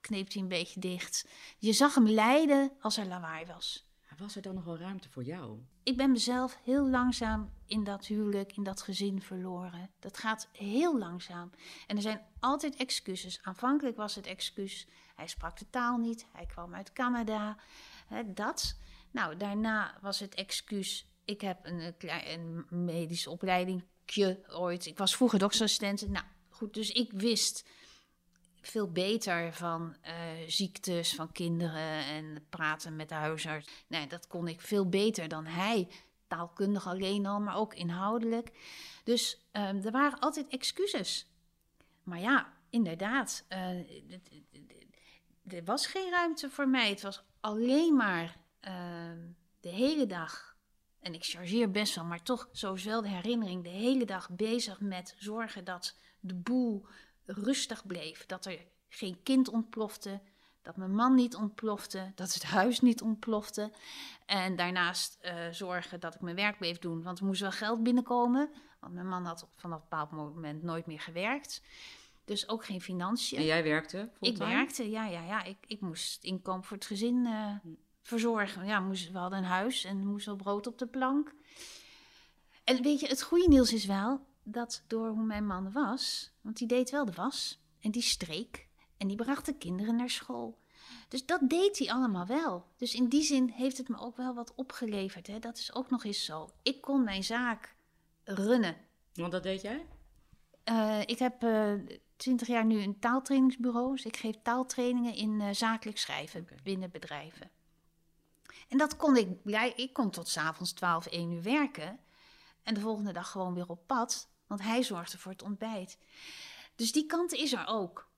kneep 0.00 0.32
hij 0.32 0.42
een 0.42 0.48
beetje 0.48 0.80
dicht. 0.80 1.28
Je 1.58 1.72
zag 1.72 1.94
hem 1.94 2.08
lijden 2.08 2.72
als 2.80 2.96
er 2.96 3.06
lawaai 3.06 3.46
was. 3.46 3.88
Was 4.20 4.36
er 4.36 4.42
dan 4.42 4.54
nog 4.54 4.64
wel 4.64 4.78
ruimte 4.78 5.08
voor 5.08 5.22
jou? 5.22 5.58
Ik 5.82 5.96
ben 5.96 6.10
mezelf 6.10 6.58
heel 6.64 6.88
langzaam 6.88 7.50
in 7.66 7.84
dat 7.84 8.06
huwelijk, 8.06 8.56
in 8.56 8.62
dat 8.62 8.82
gezin 8.82 9.22
verloren. 9.22 9.90
Dat 9.98 10.18
gaat 10.18 10.48
heel 10.52 10.98
langzaam. 10.98 11.50
En 11.86 11.96
er 11.96 12.02
zijn 12.02 12.26
altijd 12.40 12.76
excuses. 12.76 13.38
Aanvankelijk 13.42 13.96
was 13.96 14.14
het 14.14 14.26
excuus, 14.26 14.86
hij 15.14 15.26
sprak 15.26 15.58
de 15.58 15.70
taal 15.70 15.96
niet, 15.96 16.26
hij 16.32 16.46
kwam 16.46 16.74
uit 16.74 16.92
Canada, 16.92 17.56
hè, 18.06 18.32
dat. 18.32 18.78
Nou, 19.10 19.36
daarna 19.36 19.98
was 20.00 20.20
het 20.20 20.34
excuus, 20.34 21.06
ik 21.24 21.40
heb 21.40 21.58
een, 21.62 21.94
eh, 21.98 22.32
een 22.32 22.66
medische 22.84 23.30
opleidingje 23.30 24.40
ooit. 24.48 24.86
Ik 24.86 24.98
was 24.98 25.16
vroeger 25.16 25.38
doktersassistent. 25.38 26.08
Nou, 26.08 26.24
goed, 26.48 26.74
dus 26.74 26.90
ik 26.90 27.12
wist 27.12 27.64
veel 28.60 28.90
beter 28.90 29.52
van 29.52 29.96
eh, 30.00 30.14
ziektes 30.46 31.14
van 31.14 31.32
kinderen 31.32 32.04
en 32.04 32.46
praten 32.48 32.96
met 32.96 33.08
de 33.08 33.14
huisarts. 33.14 33.68
Nee, 33.86 34.06
dat 34.06 34.26
kon 34.26 34.48
ik 34.48 34.60
veel 34.60 34.88
beter 34.88 35.28
dan 35.28 35.46
hij. 35.46 35.88
Taalkundig 36.26 36.86
alleen 36.86 37.26
al, 37.26 37.40
maar 37.40 37.56
ook 37.56 37.74
inhoudelijk. 37.74 38.50
Dus 39.04 39.38
ehm, 39.50 39.76
er 39.84 39.90
waren 39.90 40.18
altijd 40.18 40.48
excuses. 40.48 41.26
Maar 42.02 42.20
ja, 42.20 42.52
inderdaad, 42.70 43.44
eh, 43.48 43.78
er 45.46 45.64
was 45.64 45.86
geen 45.86 46.10
ruimte 46.10 46.50
voor 46.50 46.68
mij. 46.68 46.88
Het 46.88 47.02
was 47.02 47.22
alleen 47.40 47.96
maar 47.96 48.36
ehm, 48.60 49.18
de 49.60 49.68
hele 49.68 50.06
dag. 50.06 50.56
En 51.00 51.14
ik 51.14 51.24
chargeer 51.24 51.70
best 51.70 51.94
wel, 51.94 52.04
maar 52.04 52.22
toch, 52.22 52.48
zo 52.52 52.74
is 52.74 52.84
wel 52.84 53.02
de 53.02 53.08
herinnering, 53.08 53.62
de 53.62 53.68
hele 53.68 54.04
dag 54.04 54.30
bezig 54.30 54.80
met 54.80 55.14
zorgen 55.18 55.64
dat 55.64 55.96
de 56.20 56.34
boel 56.34 56.86
rustig 57.26 57.86
bleef. 57.86 58.26
Dat 58.26 58.46
er 58.46 58.66
geen 58.88 59.22
kind 59.22 59.48
ontplofte, 59.48 60.20
dat 60.62 60.76
mijn 60.76 60.94
man 60.94 61.14
niet 61.14 61.34
ontplofte, 61.34 62.12
dat 62.14 62.34
het 62.34 62.42
huis 62.42 62.80
niet 62.80 63.02
ontplofte. 63.02 63.72
En 64.26 64.56
daarnaast 64.56 65.18
eh, 65.20 65.34
zorgen 65.50 66.00
dat 66.00 66.14
ik 66.14 66.20
mijn 66.20 66.36
werk 66.36 66.58
bleef 66.58 66.78
doen, 66.78 67.02
want 67.02 67.18
er 67.18 67.26
moest 67.26 67.40
wel 67.40 67.52
geld 67.52 67.82
binnenkomen. 67.82 68.50
Want 68.80 68.94
mijn 68.94 69.08
man 69.08 69.24
had 69.24 69.48
vanaf 69.56 69.78
een 69.78 69.88
bepaald 69.88 70.10
moment 70.10 70.62
nooit 70.62 70.86
meer 70.86 71.00
gewerkt. 71.00 71.62
Dus 72.24 72.48
ook 72.48 72.64
geen 72.64 72.80
financiën. 72.80 73.38
En 73.38 73.44
jij 73.44 73.62
werkte 73.62 73.98
Ik 73.98 74.36
fulltime? 74.36 74.48
werkte, 74.48 74.90
ja, 74.90 75.06
ja, 75.06 75.24
ja. 75.24 75.44
Ik, 75.44 75.56
ik 75.66 75.80
moest 75.80 76.24
inkomen 76.24 76.64
voor 76.64 76.76
het 76.76 76.86
gezin 76.86 77.26
eh, 77.26 77.54
verzorgen. 78.02 78.66
Ja, 78.66 78.80
moest, 78.80 79.10
we 79.10 79.18
hadden 79.18 79.38
een 79.38 79.44
huis 79.44 79.84
en 79.84 80.06
moest 80.06 80.26
wel 80.26 80.36
brood 80.36 80.66
op 80.66 80.78
de 80.78 80.86
plank. 80.86 81.34
En 82.64 82.82
weet 82.82 83.00
je, 83.00 83.06
het 83.06 83.22
goede 83.22 83.48
nieuws 83.48 83.72
is 83.72 83.84
wel 83.84 84.26
dat 84.42 84.82
door 84.86 85.08
hoe 85.08 85.24
mijn 85.24 85.46
man 85.46 85.72
was, 85.72 86.32
want 86.40 86.56
die 86.56 86.68
deed 86.68 86.90
wel 86.90 87.04
de 87.04 87.12
was 87.12 87.60
en 87.80 87.90
die 87.90 88.02
streek 88.02 88.68
en 88.96 89.08
die 89.08 89.16
bracht 89.16 89.46
de 89.46 89.54
kinderen 89.54 89.96
naar 89.96 90.10
school. 90.10 90.58
Dus 91.08 91.26
dat 91.26 91.40
deed 91.48 91.78
hij 91.78 91.90
allemaal 91.90 92.26
wel. 92.26 92.66
Dus 92.76 92.94
in 92.94 93.08
die 93.08 93.22
zin 93.22 93.48
heeft 93.48 93.78
het 93.78 93.88
me 93.88 93.98
ook 93.98 94.16
wel 94.16 94.34
wat 94.34 94.54
opgeleverd. 94.54 95.26
Hè? 95.26 95.38
Dat 95.38 95.58
is 95.58 95.74
ook 95.74 95.90
nog 95.90 96.04
eens 96.04 96.24
zo. 96.24 96.50
Ik 96.62 96.80
kon 96.80 97.04
mijn 97.04 97.24
zaak 97.24 97.74
runnen. 98.24 98.76
Want 99.14 99.32
dat 99.32 99.42
deed 99.42 99.60
jij? 99.60 99.86
Uh, 100.64 101.00
ik 101.00 101.18
heb 101.18 101.44
twintig 102.16 102.48
jaar 102.48 102.64
nu 102.64 102.82
een 102.82 102.98
taaltrainingsbureau. 102.98 103.92
Dus 103.92 104.04
ik 104.04 104.16
geef 104.16 104.34
taaltrainingen 104.42 105.14
in 105.14 105.40
uh, 105.40 105.48
zakelijk 105.52 105.98
schrijven 105.98 106.40
okay. 106.40 106.58
binnen 106.62 106.90
bedrijven. 106.90 107.50
En 108.68 108.78
dat 108.78 108.96
kon 108.96 109.16
ik, 109.16 109.28
ja, 109.44 109.76
ik 109.76 109.92
kon 109.92 110.10
tot 110.10 110.28
s'avonds 110.28 110.72
12, 110.72 111.06
1 111.06 111.30
uur 111.30 111.42
werken. 111.42 112.00
En 112.62 112.74
de 112.74 112.80
volgende 112.80 113.12
dag 113.12 113.30
gewoon 113.30 113.54
weer 113.54 113.68
op 113.68 113.86
pad. 113.86 114.28
Want 114.46 114.62
hij 114.62 114.82
zorgde 114.82 115.18
voor 115.18 115.32
het 115.32 115.42
ontbijt. 115.42 115.98
Dus 116.74 116.92
die 116.92 117.06
kant 117.06 117.32
is 117.32 117.52
er 117.52 117.66
ook. 117.66 118.08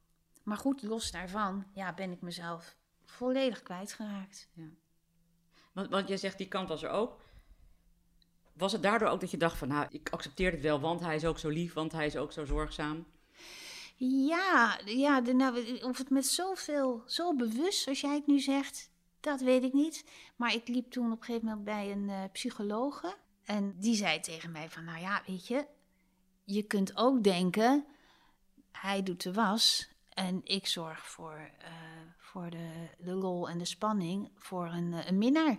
Maar 0.42 0.56
goed, 0.56 0.82
los 0.82 1.10
daarvan 1.10 1.66
ja, 1.74 1.94
ben 1.94 2.12
ik 2.12 2.20
mezelf 2.20 2.76
volledig 3.04 3.62
kwijtgeraakt. 3.62 4.48
Ja. 4.52 4.68
Want, 5.72 5.90
want 5.90 6.08
jij 6.08 6.16
zegt 6.16 6.38
die 6.38 6.48
kant 6.48 6.68
was 6.68 6.82
er 6.82 6.90
ook. 6.90 7.20
Was 8.52 8.72
het 8.72 8.82
daardoor 8.82 9.08
ook 9.08 9.20
dat 9.20 9.30
je 9.30 9.36
dacht 9.36 9.58
van, 9.58 9.68
nou, 9.68 9.86
ik 9.90 10.08
accepteer 10.10 10.52
het 10.52 10.60
wel, 10.60 10.80
want 10.80 11.00
hij 11.00 11.14
is 11.14 11.24
ook 11.24 11.38
zo 11.38 11.48
lief, 11.48 11.72
want 11.72 11.92
hij 11.92 12.06
is 12.06 12.16
ook 12.16 12.32
zo 12.32 12.44
zorgzaam? 12.44 13.06
Ja, 13.96 14.80
ja 14.84 15.20
de, 15.20 15.32
nou, 15.32 15.80
of 15.82 15.98
het 15.98 16.10
met 16.10 16.26
zoveel, 16.26 17.02
zo 17.06 17.34
bewust, 17.36 17.82
zoals 17.82 18.00
jij 18.00 18.14
het 18.14 18.26
nu 18.26 18.40
zegt, 18.40 18.90
dat 19.22 19.40
weet 19.40 19.62
ik 19.62 19.72
niet. 19.72 20.04
Maar 20.36 20.54
ik 20.54 20.68
liep 20.68 20.90
toen 20.90 21.12
op 21.12 21.18
een 21.18 21.24
gegeven 21.24 21.46
moment 21.46 21.64
bij 21.64 21.92
een 21.92 22.08
uh, 22.08 22.22
psychologe. 22.32 23.14
En 23.44 23.74
die 23.78 23.94
zei 23.94 24.20
tegen 24.20 24.52
mij 24.52 24.70
van, 24.70 24.84
nou 24.84 25.00
ja, 25.00 25.22
weet 25.26 25.46
je, 25.46 25.66
je 26.44 26.62
kunt 26.62 26.96
ook 26.96 27.24
denken, 27.24 27.84
hij 28.72 29.02
doet 29.02 29.22
de 29.22 29.32
was 29.32 29.88
en 30.08 30.40
ik 30.44 30.66
zorg 30.66 31.06
voor, 31.06 31.50
uh, 31.60 31.68
voor 32.18 32.50
de, 32.50 32.88
de 32.98 33.14
lol 33.14 33.48
en 33.48 33.58
de 33.58 33.64
spanning 33.64 34.30
voor 34.36 34.66
een, 34.66 35.08
een 35.08 35.18
minnaar 35.18 35.58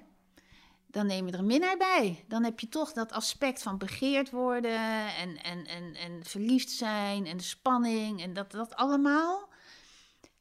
dan 0.94 1.06
neem 1.06 1.26
je 1.26 1.32
er 1.32 1.40
een 1.40 1.46
minnaar 1.46 1.78
bij. 1.78 2.26
Dan 2.28 2.44
heb 2.44 2.60
je 2.60 2.70
toch 2.70 2.94
dat 2.94 3.12
aspect 3.12 3.62
van 3.62 3.78
begeerd 3.78 4.32
worden 4.32 5.16
en, 5.16 5.44
en, 5.44 5.66
en, 5.66 5.96
en 5.96 6.24
verliefd 6.24 6.70
zijn 6.70 7.26
en 7.26 7.38
de 7.38 7.44
spanning 7.44 8.22
en 8.22 8.34
dat, 8.34 8.52
dat 8.52 8.76
allemaal. 8.76 9.50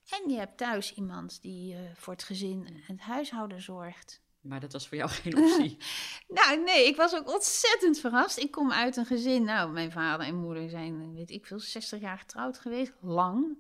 En 0.08 0.30
je 0.30 0.38
hebt 0.38 0.56
thuis 0.56 0.94
iemand 0.94 1.42
die 1.42 1.74
uh, 1.74 1.80
voor 1.94 2.12
het 2.12 2.22
gezin 2.22 2.66
en 2.66 2.82
het 2.86 3.00
huishouden 3.00 3.62
zorgt. 3.62 4.20
Maar 4.40 4.60
dat 4.60 4.72
was 4.72 4.88
voor 4.88 4.96
jou 4.96 5.10
geen 5.22 5.36
optie. 5.36 5.76
nou, 6.38 6.62
nee, 6.62 6.86
ik 6.86 6.96
was 6.96 7.14
ook 7.14 7.32
ontzettend 7.32 7.98
verrast. 7.98 8.38
Ik 8.38 8.50
kom 8.50 8.72
uit 8.72 8.96
een 8.96 9.06
gezin. 9.06 9.44
Nou, 9.44 9.72
mijn 9.72 9.92
vader 9.92 10.26
en 10.26 10.34
moeder 10.34 10.68
zijn, 10.68 11.14
weet 11.14 11.30
ik 11.30 11.46
veel, 11.46 11.60
60 11.60 12.00
jaar 12.00 12.18
getrouwd 12.18 12.58
geweest. 12.58 12.92
Lang. 13.00 13.56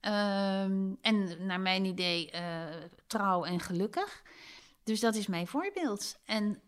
Um, 0.00 0.98
en 1.00 1.46
naar 1.46 1.60
mijn 1.60 1.84
idee 1.84 2.32
uh, 2.34 2.64
trouw 3.06 3.44
en 3.44 3.60
gelukkig. 3.60 4.22
Dus 4.82 5.00
dat 5.00 5.14
is 5.14 5.26
mijn 5.26 5.46
voorbeeld. 5.46 6.18
En 6.24 6.62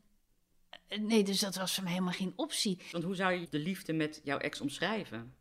eh, 0.89 0.99
nee, 0.99 1.25
dus 1.25 1.41
dat 1.41 1.57
was 1.57 1.75
voor 1.75 1.83
mij 1.83 1.93
helemaal 1.93 2.15
geen 2.15 2.33
optie. 2.37 2.81
Want 2.91 3.05
hoe 3.05 3.15
zou 3.15 3.33
je 3.33 3.47
de 3.51 3.59
liefde 3.59 3.93
met 3.93 4.21
jouw 4.25 4.39
ex 4.39 4.61
omschrijven? 4.61 5.35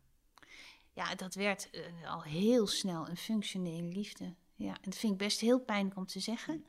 Ja, 0.96 1.14
dat 1.14 1.34
werd 1.34 1.68
uh, 1.72 2.12
al 2.12 2.22
heel 2.22 2.66
snel 2.66 3.08
een 3.08 3.16
functionele 3.16 3.88
liefde. 3.88 4.34
Ja, 4.54 4.72
en 4.72 4.90
dat 4.90 4.96
vind 4.96 5.12
ik 5.12 5.18
best 5.18 5.40
heel 5.40 5.60
pijnlijk 5.60 5.96
om 5.96 6.06
te 6.06 6.20
zeggen. 6.20 6.64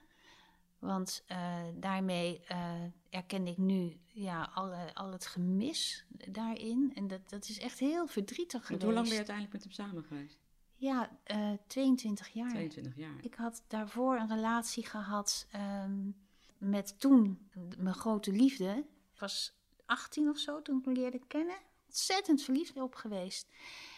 Want 0.80 1.24
uh, 1.32 1.58
daarmee 1.74 2.42
uh, 2.52 2.74
erken 3.10 3.48
ik 3.48 3.58
nu 3.58 4.00
ja, 4.08 4.52
alle, 4.54 4.94
al 4.94 5.12
het 5.12 5.26
gemis 5.26 6.06
daarin. 6.30 6.92
En 6.96 7.08
dat, 7.08 7.30
dat 7.30 7.50
is 7.50 7.60
echt 7.60 7.80
heel 7.80 8.08
verdrietig 8.08 8.66
geweest. 8.66 8.84
hoe 8.84 8.94
lang 8.94 9.04
ben 9.04 9.12
je 9.12 9.26
uiteindelijk 9.26 9.56
met 9.56 9.64
hem 9.64 9.74
samen 9.74 10.04
geweest? 10.04 10.38
Ja, 10.76 11.18
uh, 11.32 11.52
22 11.68 12.28
jaar. 12.28 12.50
22 12.50 12.96
jaar. 12.96 13.18
Ik 13.22 13.36
had 13.36 13.64
daarvoor 13.68 14.16
een 14.16 14.28
relatie 14.28 14.86
gehad 14.86 15.48
um, 15.56 16.16
met 16.58 17.00
toen 17.00 17.50
mijn 17.78 17.96
grote 17.96 18.32
liefde. 18.32 18.86
Ik 19.14 19.20
was 19.20 19.54
18 19.86 20.30
of 20.30 20.38
zo 20.38 20.62
toen 20.62 20.80
ik 20.80 20.86
me 20.86 20.94
leerde 20.94 21.22
kennen. 21.28 21.58
Ontzettend 21.86 22.42
verliefd 22.42 22.82
op 22.82 22.96
geweest. 22.96 23.48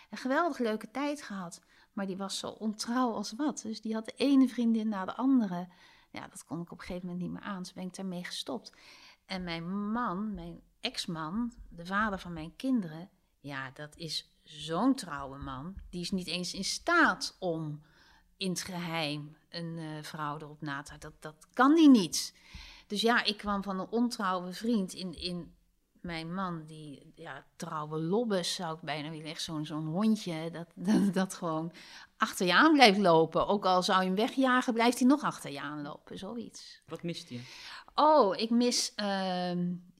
Een 0.10 0.18
geweldig 0.18 0.58
leuke 0.58 0.92
tijd 0.92 1.22
gehad. 1.22 1.62
Maar 1.94 2.06
die 2.06 2.18
was 2.18 2.40
zo 2.40 2.48
ontrouw 2.48 3.12
als 3.12 3.34
wat. 3.34 3.62
Dus 3.62 3.82
die 3.82 3.94
had 3.94 4.06
de 4.06 4.14
ene 4.16 4.48
vriendin 4.48 4.90
na 4.90 5.06
de 5.06 5.16
andere. 5.16 5.68
Ja, 6.12 6.28
dat 6.28 6.46
kon 6.46 6.62
ik 6.62 6.72
op 6.72 6.80
een 6.80 6.86
gegeven 6.86 7.08
moment 7.08 7.24
niet 7.24 7.34
meer 7.34 7.50
aan. 7.50 7.62
Dus 7.62 7.74
ben 7.74 7.86
ik 7.86 7.96
daarmee 7.96 8.24
gestopt. 8.24 8.74
En 9.26 9.44
mijn 9.44 9.92
man, 9.92 10.34
mijn 10.34 10.62
ex-man, 10.80 11.54
de 11.70 11.86
vader 11.86 12.20
van 12.20 12.34
mijn 12.34 12.56
kinderen. 12.56 13.10
Ja, 13.40 13.72
dat 13.72 13.96
is 13.96 14.40
zo'n 14.44 14.96
trouwe 14.96 15.38
man, 15.38 15.76
die 15.90 16.02
is 16.02 16.12
niet 16.12 16.28
eens 16.28 16.54
in 16.54 16.64
staat 16.64 17.36
om 17.40 17.82
in 18.38 18.50
het 18.50 18.62
geheim 18.62 19.38
een 19.50 19.78
uh, 19.78 20.04
vrouw 20.04 20.38
erop 20.38 20.62
na 20.62 20.82
te 20.82 20.98
dat, 20.98 21.14
dat 21.20 21.48
kan 21.54 21.76
die 21.76 21.90
niet. 21.90 22.36
Dus 22.88 23.02
ja, 23.02 23.24
ik 23.24 23.38
kwam 23.38 23.64
van 23.64 23.80
een 23.80 23.90
ontrouwe 23.90 24.54
vriend 24.54 24.94
in, 24.94 25.14
in 25.14 25.56
mijn 26.02 26.34
man, 26.34 26.64
die 26.66 27.12
ja, 27.16 27.46
trouwe 27.56 28.00
lobbes 28.00 28.56
zou 28.56 28.76
ik 28.76 28.82
bijna 28.82 29.10
willen, 29.10 29.26
echt 29.26 29.42
zo'n 29.42 29.66
zo'n 29.66 29.86
hondje, 29.86 30.50
dat, 30.52 30.68
dat, 30.92 31.14
dat 31.14 31.34
gewoon 31.34 31.72
achter 32.18 32.46
je 32.46 32.54
aan 32.54 32.74
blijft 32.74 33.00
lopen. 33.00 33.48
Ook 33.48 33.66
al 33.66 33.84
zou 33.84 34.00
je 34.00 34.06
hem 34.06 34.16
wegjagen, 34.16 34.74
blijft 34.74 35.00
hij 35.00 35.08
nog 35.08 35.24
achter 35.24 35.52
je 35.52 35.62
aanlopen, 35.62 36.18
zoiets. 36.18 36.82
Wat 36.88 37.04
mist 37.04 37.30
je? 37.30 37.42
Oh, 37.96 38.38
ik 38.38 38.50
mis 38.50 38.94
uh, 38.96 39.52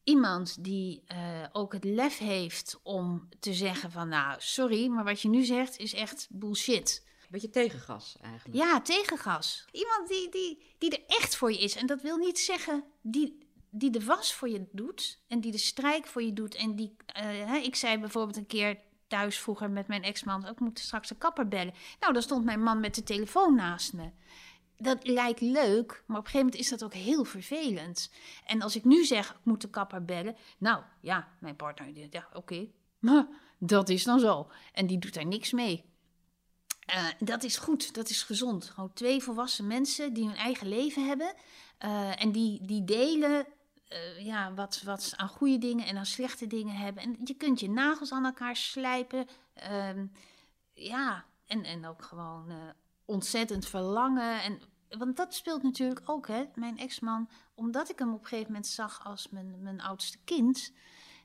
iemand 0.04 0.64
die 0.64 1.04
uh, 1.08 1.46
ook 1.52 1.74
het 1.74 1.84
lef 1.84 2.18
heeft 2.18 2.80
om 2.84 3.30
te 3.40 3.54
zeggen 3.54 3.92
van 3.92 4.08
nou, 4.08 4.36
sorry, 4.38 4.88
maar 4.88 5.04
wat 5.04 5.22
je 5.22 5.30
nu 5.30 5.44
zegt 5.44 5.78
is 5.78 5.94
echt 5.94 6.28
bullshit. 6.30 7.08
Beetje 7.30 7.50
tegengas 7.50 8.18
eigenlijk. 8.22 8.56
Ja, 8.56 8.82
tegengas. 8.82 9.66
Iemand 9.72 10.08
die, 10.08 10.30
die, 10.30 10.76
die 10.78 10.98
er 10.98 11.04
echt 11.18 11.36
voor 11.36 11.52
je 11.52 11.60
is. 11.60 11.76
En 11.76 11.86
dat 11.86 12.02
wil 12.02 12.18
niet 12.18 12.40
zeggen 12.40 12.84
die, 13.02 13.49
die 13.70 13.90
de 13.90 14.06
was 14.06 14.34
voor 14.34 14.50
je 14.50 14.68
doet 14.72 15.20
en 15.28 15.42
die 15.42 15.52
de 15.52 15.58
strijk 15.58 16.08
voor 16.08 16.24
je 16.24 16.34
doet. 16.34 16.56
En 16.56 16.76
die, 16.76 16.96
hè, 17.14 17.58
ik 17.58 17.76
zei 17.76 17.98
bijvoorbeeld 17.98 18.38
een 18.38 18.48
keer 18.48 18.80
thuis 19.08 19.40
vroeger 19.40 19.70
met 19.70 19.88
mijn 19.88 20.04
ex-man, 20.04 20.48
ik 20.48 20.60
moet 20.60 20.80
straks 20.80 21.08
de 21.08 21.16
kapper 21.16 21.48
bellen. 21.48 21.74
Nou, 22.00 22.14
dan 22.14 22.22
stond 22.22 22.46
mijn 22.46 22.64
man 22.64 22.80
met 22.80 22.96
de 22.96 23.04
telefoon 23.04 23.56
naast 23.56 23.94
me 23.94 24.10
dat 24.80 25.08
lijkt 25.08 25.42
leuk, 25.42 26.04
maar 26.08 26.18
op 26.18 26.26
een 26.26 26.32
gegeven 26.32 26.40
moment 26.40 26.56
is 26.56 26.70
dat 26.70 26.84
ook 26.84 26.94
heel 26.94 27.24
vervelend. 27.24 28.12
En 28.46 28.62
als 28.62 28.76
ik 28.76 28.84
nu 28.84 29.06
zeg, 29.06 29.30
ik 29.30 29.40
moet 29.44 29.62
de 29.62 29.70
kapper 29.70 30.06
bellen. 30.06 30.36
Nou, 30.58 30.84
ja, 31.02 31.28
mijn 31.40 31.56
partner, 31.56 31.88
ja, 32.10 32.28
oké. 32.34 32.68
Okay. 33.02 33.28
dat 33.60 33.90
is 33.90 34.04
dan 34.04 34.20
zo. 34.20 34.52
En 34.74 34.88
die 34.88 34.98
doet 34.98 35.14
daar 35.14 35.26
niks 35.26 35.52
mee. 35.52 35.88
Uh, 36.96 37.08
dat 37.20 37.44
is 37.44 37.58
goed, 37.58 37.94
dat 37.94 38.10
is 38.10 38.24
gezond. 38.24 38.66
Gewoon 38.66 38.94
twee 38.94 39.22
volwassen 39.22 39.68
mensen 39.68 40.14
die 40.14 40.26
hun 40.26 40.36
eigen 40.36 40.68
leven 40.68 41.08
hebben. 41.08 41.34
Uh, 41.86 42.22
en 42.22 42.32
die, 42.32 42.66
die 42.66 42.84
delen 42.84 43.48
uh, 43.90 44.26
ja, 44.26 44.54
wat, 44.54 44.82
wat 44.82 45.14
aan 45.16 45.28
goede 45.28 45.58
dingen 45.58 45.86
en 45.86 45.98
aan 45.98 46.06
slechte 46.06 46.48
dingen 46.48 46.76
hebben. 46.76 47.04
En 47.04 47.18
je 47.24 47.34
kunt 47.34 47.60
je 47.60 47.70
nagels 47.70 48.12
aan 48.12 48.26
elkaar 48.26 48.56
slijpen. 48.56 49.28
Ehm, 49.54 50.06
ja, 50.74 51.26
en, 51.46 51.64
en 51.64 51.86
ook 51.86 52.04
gewoon 52.04 52.52
ontzettend 53.06 53.66
verlangen. 53.66 54.42
En, 54.44 54.62
want 54.98 55.18
dat 55.18 55.34
speelt 55.34 55.64
natuurlijk 55.64 56.02
ook, 56.06 56.28
hè, 56.28 56.44
mijn 56.56 56.78
ex-man, 56.78 57.30
omdat 57.56 57.90
ik 57.90 58.00
hem 58.00 58.14
op 58.14 58.22
een 58.22 58.28
gegeven 58.28 58.52
moment 58.52 58.68
zag 58.68 59.06
als 59.06 59.30
mijn, 59.30 59.62
mijn 59.62 59.82
oudste 59.82 60.18
kind. 60.24 60.74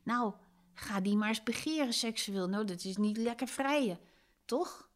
Nou, 0.03 0.35
ga 0.75 1.01
die 1.01 1.17
maar 1.17 1.29
eens 1.29 1.43
begeren 1.43 1.93
seksueel. 1.93 2.49
Nou, 2.49 2.65
dat 2.65 2.85
is 2.85 2.97
niet 2.97 3.17
lekker 3.17 3.49
vrijen, 3.49 3.99
toch? 4.45 4.89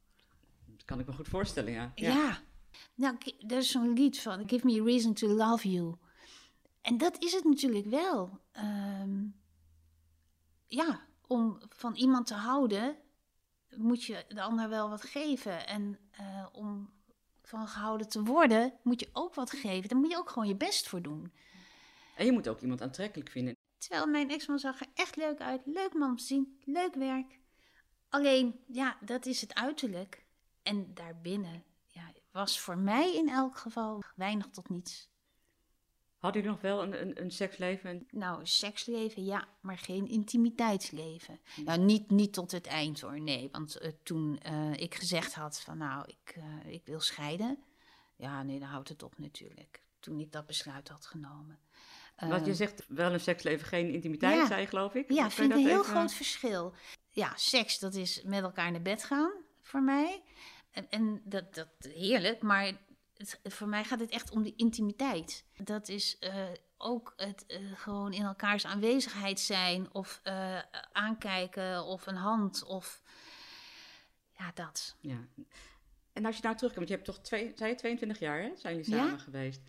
Dat 0.67 0.85
kan 0.85 1.01
ik 1.01 1.07
me 1.07 1.13
goed 1.13 1.29
voorstellen, 1.29 1.73
ja. 1.73 1.93
Ja. 1.95 2.09
ja. 2.15 2.39
Nou, 2.95 3.17
er 3.49 3.57
is 3.57 3.71
zo'n 3.71 3.93
lied 3.93 4.21
van 4.21 4.49
Give 4.49 4.67
me 4.67 4.81
a 4.81 4.85
reason 4.85 5.15
to 5.15 5.27
love 5.27 5.71
you. 5.71 5.97
En 6.81 6.99
dat 6.99 7.23
is 7.23 7.33
het 7.33 7.45
natuurlijk 7.45 7.87
wel. 7.87 8.41
Um, 8.57 9.41
ja, 10.67 11.07
om 11.27 11.59
van 11.69 11.95
iemand 11.95 12.27
te 12.27 12.35
houden, 12.35 12.97
moet 13.77 14.05
je 14.05 14.25
de 14.29 14.43
ander 14.43 14.69
wel 14.69 14.89
wat 14.89 15.03
geven. 15.03 15.67
En 15.67 15.99
uh, 16.21 16.47
om 16.53 16.91
van 17.43 17.69
gehouden 17.69 18.09
te 18.09 18.23
worden, 18.23 18.79
moet 18.83 19.01
je 19.01 19.09
ook 19.13 19.35
wat 19.35 19.51
geven. 19.51 19.89
Daar 19.89 19.99
moet 19.99 20.11
je 20.11 20.19
ook 20.19 20.31
gewoon 20.31 20.49
je 20.49 20.57
best 20.57 20.89
voor 20.89 21.03
doen. 21.03 21.33
En 22.17 22.25
je 22.25 22.33
moet 22.33 22.49
ook 22.49 22.61
iemand 22.61 22.83
aantrekkelijk 22.83 23.31
vinden. 23.31 23.57
Terwijl 23.79 24.07
mijn 24.07 24.31
ex-man 24.31 24.59
zag 24.59 24.81
er 24.81 24.87
echt 24.95 25.17
leuk 25.17 25.41
uit. 25.41 25.61
Leuk 25.65 25.95
man 25.95 26.11
om 26.11 26.17
te 26.17 26.25
zien, 26.25 26.61
leuk 26.65 26.95
werk. 26.95 27.39
Alleen, 28.09 28.61
ja, 28.67 28.99
dat 29.01 29.27
is 29.27 29.41
het 29.41 29.55
uiterlijk. 29.55 30.27
En 30.63 30.95
daarbinnen 30.95 31.65
ja, 31.87 32.13
was 32.31 32.61
voor 32.61 32.79
mij 32.79 33.15
in 33.15 33.29
elk 33.29 33.57
geval 33.57 34.03
weinig 34.17 34.47
tot 34.51 34.69
niets. 34.69 35.11
Had 36.19 36.37
u 36.37 36.41
nog 36.43 36.61
wel 36.61 36.83
een, 36.83 37.01
een, 37.01 37.21
een 37.23 37.31
seksleven? 37.31 38.07
Nou, 38.11 38.47
seksleven 38.47 39.25
ja, 39.25 39.49
maar 39.61 39.79
geen 39.79 40.09
intimiteitsleven. 40.09 41.41
Hm. 41.55 41.63
Nou, 41.65 41.81
niet, 41.81 42.11
niet 42.11 42.33
tot 42.33 42.51
het 42.51 42.67
eind 42.67 43.01
hoor, 43.01 43.21
nee. 43.21 43.49
Want 43.53 43.83
uh, 43.83 43.89
toen 44.03 44.41
uh, 44.47 44.73
ik 44.73 44.95
gezegd 44.95 45.35
had 45.35 45.61
van 45.61 45.79
nou, 45.79 46.05
ik, 46.07 46.37
uh, 46.37 46.73
ik 46.73 46.83
wil 46.87 47.01
scheiden. 47.01 47.59
Ja, 48.17 48.43
nee, 48.43 48.59
dan 48.59 48.69
houdt 48.69 48.89
het 48.89 49.03
op 49.03 49.19
natuurlijk. 49.19 49.83
toen 50.01 50.21
ik 50.21 50.33
dat 50.33 50.47
besluit 50.47 50.89
had 50.89 51.07
genomen. 51.07 51.59
Want 52.17 52.45
je 52.45 52.51
Eh, 52.51 52.57
zegt 52.57 52.85
wel 52.89 53.13
een 53.13 53.21
seksleven, 53.21 53.67
geen 53.67 53.93
intimiteit, 53.93 54.37
ja. 54.37 54.47
zei 54.47 54.61
je 54.61 54.67
geloof 54.67 54.95
ik. 54.95 55.13
Ja, 55.13 55.25
ik 55.25 55.31
vind 55.31 55.53
een 55.53 55.59
heel 55.59 55.81
even- 55.81 55.85
groot 55.85 56.13
verschil. 56.13 56.75
Ja, 57.11 57.33
seks, 57.37 57.79
dat 57.79 57.95
is 57.95 58.23
met 58.23 58.43
elkaar 58.43 58.71
naar 58.71 58.83
bed 58.83 59.05
gaan 59.05 59.33
voor 59.63 59.83
mij. 59.83 60.23
En, 60.71 60.87
en 60.91 61.21
dat, 61.25 61.55
dat 61.55 61.69
heerlijk, 61.79 62.43
maar 62.43 62.73
het, 63.19 63.41
voor 63.43 63.69
mij 63.69 63.85
gaat 63.85 64.01
het 64.01 64.11
echt 64.11 64.31
om 64.31 64.43
de 64.43 64.55
intimiteit. 64.57 65.45
Dat 65.57 65.89
is 65.89 66.19
eh, 66.19 66.45
ook 66.77 67.13
het 67.17 67.47
eh, 67.47 67.61
gewoon 67.75 68.13
in 68.13 68.23
elkaars 68.23 68.67
aanwezigheid 68.67 69.41
zijn 69.41 69.95
of 69.95 70.21
eh, 70.23 70.59
aankijken 70.93 71.85
of 71.85 72.07
een 72.07 72.17
hand 72.17 72.65
of 72.65 73.03
ja, 74.39 74.51
dat. 74.55 74.97
Ja. 75.01 75.19
En 76.13 76.25
als 76.25 76.37
je 76.37 76.43
nou 76.43 76.57
terugkomt, 76.57 76.75
want 76.75 76.89
je 76.89 76.95
hebt 76.95 77.05
toch 77.05 77.19
twee, 77.21 77.53
zei 77.57 77.71
je 77.71 77.77
22 77.77 78.19
jaar, 78.19 78.43
hè? 78.43 78.51
Zijn 78.57 78.77
jullie 78.77 78.91
Ja. 78.91 79.05
samen 79.05 79.21
geweest? 79.21 79.61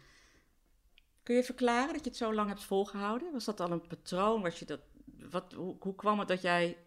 Kun 1.24 1.36
je 1.36 1.44
verklaren 1.44 1.94
dat 1.94 2.04
je 2.04 2.10
het 2.10 2.20
zo 2.20 2.34
lang 2.34 2.48
hebt 2.48 2.64
volgehouden? 2.64 3.32
Was 3.32 3.46
dat 3.46 3.60
al 3.60 3.72
een 3.72 3.88
patroon? 3.88 4.42
Was 4.42 4.60
je 4.60 4.66
dat, 4.66 4.80
wat, 5.30 5.54
hoe, 5.54 5.76
hoe 5.80 5.96
kwam 5.96 6.20
het 6.20 6.28
dat 6.28 6.42
jij 6.42 6.78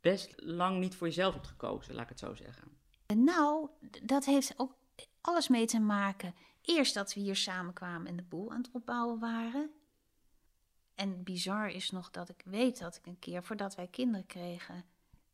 best 0.00 0.32
lang 0.36 0.78
niet 0.78 0.94
voor 0.94 1.06
jezelf 1.06 1.34
hebt 1.34 1.46
gekozen, 1.46 1.94
laat 1.94 2.02
ik 2.02 2.08
het 2.08 2.18
zo 2.18 2.34
zeggen? 2.34 2.78
Nou, 3.06 3.68
dat 4.02 4.24
heeft 4.24 4.54
ook 4.56 4.74
alles 5.20 5.48
mee 5.48 5.66
te 5.66 5.80
maken. 5.80 6.34
Eerst 6.62 6.94
dat 6.94 7.14
we 7.14 7.20
hier 7.20 7.36
samenkwamen 7.36 8.06
en 8.06 8.16
de 8.16 8.22
boel 8.22 8.50
aan 8.50 8.60
het 8.62 8.70
opbouwen 8.72 9.18
waren. 9.18 9.70
En 10.94 11.22
bizar 11.22 11.68
is 11.68 11.90
nog 11.90 12.10
dat 12.10 12.28
ik 12.28 12.42
weet 12.44 12.78
dat 12.78 12.96
ik 12.96 13.06
een 13.06 13.18
keer 13.18 13.42
voordat 13.42 13.74
wij 13.74 13.86
kinderen 13.86 14.26
kregen, 14.26 14.84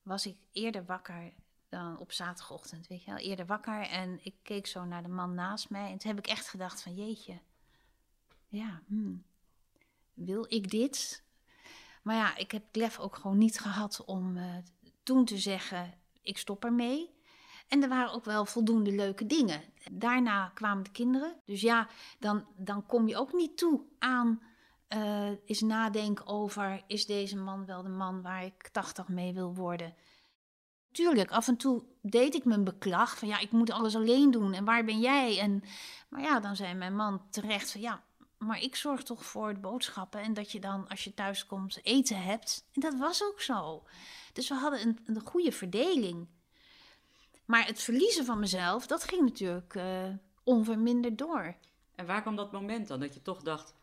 was 0.02 0.26
ik 0.26 0.37
eerder 0.52 0.85
wakker 0.85 1.33
dan 1.69 1.99
op 1.99 2.12
zaterdagochtend, 2.12 2.87
weet 2.87 3.05
je 3.05 3.11
wel, 3.11 3.21
eerder 3.21 3.47
wakker 3.47 3.81
en 3.81 4.19
ik 4.23 4.35
keek 4.43 4.66
zo 4.66 4.85
naar 4.85 5.02
de 5.02 5.09
man 5.09 5.35
naast 5.35 5.71
mij 5.71 5.90
en 5.90 5.99
toen 5.99 6.11
heb 6.11 6.19
ik 6.19 6.31
echt 6.31 6.49
gedacht 6.49 6.83
van 6.83 6.95
jeetje, 6.95 7.38
ja, 8.49 8.83
hmm, 8.87 9.25
wil 10.14 10.45
ik 10.49 10.71
dit? 10.71 11.25
Maar 12.02 12.16
ja, 12.16 12.37
ik 12.37 12.50
heb 12.50 12.66
het 12.66 12.76
lef 12.76 12.99
ook 12.99 13.16
gewoon 13.16 13.38
niet 13.38 13.61
gehad 13.61 14.05
om 14.05 14.37
eh, 14.37 14.57
toen 15.02 15.25
te 15.25 15.38
zeggen, 15.38 15.95
ik 16.21 16.38
stop 16.38 16.64
ermee. 16.64 17.14
En 17.69 17.83
er 17.83 17.89
waren 17.89 18.13
ook 18.13 18.25
wel 18.25 18.45
voldoende 18.45 18.93
leuke 18.93 19.27
dingen. 19.27 19.63
Daarna 19.93 20.51
kwamen 20.55 20.85
de 20.85 20.91
kinderen. 20.91 21.37
Dus 21.45 21.61
ja, 21.61 21.89
dan, 22.19 22.47
dan 22.57 22.87
kom 22.87 23.09
je 23.09 23.17
ook 23.17 23.33
niet 23.33 23.57
toe 23.57 23.81
aan 23.99 24.41
eh 24.87 25.31
eens 25.47 25.61
nadenken 25.61 26.27
over... 26.27 26.83
is 26.87 27.07
deze 27.07 27.37
man 27.37 27.67
wel 27.67 27.83
de 27.83 27.89
man 27.89 28.23
waar 28.23 28.45
ik 28.45 28.69
80 28.69 29.09
mee 29.09 29.33
wil 29.33 29.55
worden? 29.55 29.95
Tuurlijk, 30.93 31.31
af 31.31 31.49
en 31.49 31.57
toe 31.57 31.83
deed 32.03 32.35
ik 32.35 32.45
mijn 32.45 32.65
beklag 32.65 33.19
van... 33.19 33.29
ja, 33.29 33.39
ik 33.39 33.51
moet 33.51 33.71
alles 33.71 33.97
alleen 33.97 34.31
doen 34.31 34.53
en 34.53 34.65
waar 34.65 34.85
ben 34.85 35.01
jij? 35.01 35.39
En, 35.39 35.63
maar 36.09 36.23
ja, 36.23 36.41
dan 36.41 36.57
zei 36.57 36.75
mijn 36.75 36.97
man 36.97 37.31
terecht 37.31 37.71
van... 37.71 37.81
ja, 37.81 38.03
maar 38.39 38.63
ik 38.63 38.77
zorg 38.77 39.03
toch 39.03 39.25
voor 39.25 39.55
de 39.55 39.61
boodschappen... 39.61 40.21
en 40.21 40.35
dat 40.35 40.53
je 40.53 40.61
dan, 40.61 40.89
als 40.89 41.05
je 41.05 41.15
thuis 41.15 41.47
komt, 41.47 41.85
eten 41.85 42.23
hebt. 42.23 42.67
En 42.73 42.81
dat 42.81 42.95
was 42.95 43.25
ook 43.25 43.41
zo. 43.41 43.83
Dus 44.33 44.49
we 44.49 44.55
hadden 44.55 44.83
een, 44.83 44.99
een 45.05 45.21
goede 45.21 45.53
verdeling... 45.53 46.29
Maar 47.47 47.67
het 47.67 47.83
verliezen 47.83 48.25
van 48.25 48.38
mezelf, 48.38 48.87
dat 48.87 49.05
ging 49.05 49.23
natuurlijk 49.23 49.75
eh, 49.75 50.09
onverminderd 50.45 51.19
door. 51.19 51.57
En 51.95 52.07
waar 52.07 52.23
kwam 52.23 52.37
dat 52.37 52.53
moment 52.53 52.88
dan, 52.88 53.00
dat 53.00 53.15
je 53.15 53.23
toch 53.23 53.43
dacht, 53.43 53.75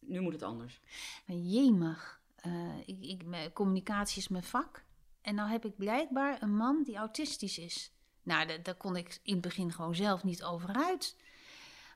nu 0.00 0.20
moet 0.20 0.32
het 0.32 0.42
anders? 0.42 0.80
Jemig, 1.26 2.20
eh, 2.36 2.78
ik, 2.86 3.00
ik, 3.00 3.50
communicatie 3.54 4.18
is 4.18 4.28
mijn 4.28 4.44
vak. 4.44 4.84
En 5.20 5.34
nou 5.34 5.50
heb 5.50 5.64
ik 5.64 5.76
blijkbaar 5.76 6.42
een 6.42 6.56
man 6.56 6.82
die 6.84 6.96
autistisch 6.96 7.58
is. 7.58 7.92
Nou, 8.22 8.46
da- 8.46 8.58
daar 8.62 8.74
kon 8.74 8.96
ik 8.96 9.20
in 9.22 9.32
het 9.32 9.42
begin 9.42 9.72
gewoon 9.72 9.94
zelf 9.94 10.24
niet 10.24 10.42
over 10.44 10.74
uit. 10.74 11.16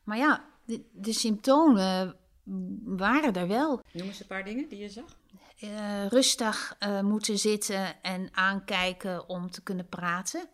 Maar 0.04 0.16
ja, 0.16 0.44
de, 0.64 0.84
de 0.92 1.12
symptomen 1.12 2.16
waren 2.84 3.32
er 3.32 3.48
wel. 3.48 3.80
Noem 3.92 4.06
eens 4.06 4.20
een 4.20 4.26
paar 4.26 4.44
dingen 4.44 4.68
die 4.68 4.78
je 4.78 4.88
zag. 4.88 5.16
Eh, 5.58 6.06
rustig 6.06 6.76
moeten 7.02 7.38
zitten 7.38 8.02
en 8.02 8.28
aankijken 8.32 9.28
om 9.28 9.50
te 9.50 9.62
kunnen 9.62 9.88
praten. 9.88 10.48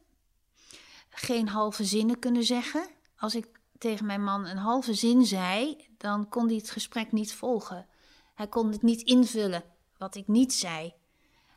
Geen 1.20 1.48
halve 1.48 1.85
zinnen 1.85 2.18
kunnen 2.18 2.44
zeggen. 2.44 2.88
Als 3.16 3.35
ik 3.35 3.46
tegen 3.78 4.07
mijn 4.07 4.24
man 4.24 4.46
een 4.46 4.57
halve 4.57 4.94
zin 4.94 5.24
zei, 5.24 5.76
dan 5.96 6.28
kon 6.28 6.46
hij 6.46 6.57
het 6.57 6.70
gesprek 6.70 7.12
niet 7.12 7.35
volgen. 7.35 7.87
Hij 8.35 8.46
kon 8.48 8.72
het 8.72 8.83
niet 8.83 9.02
invullen 9.02 9.62
wat 9.96 10.14
ik 10.14 10.28
niet 10.28 10.52
zei. 10.52 10.94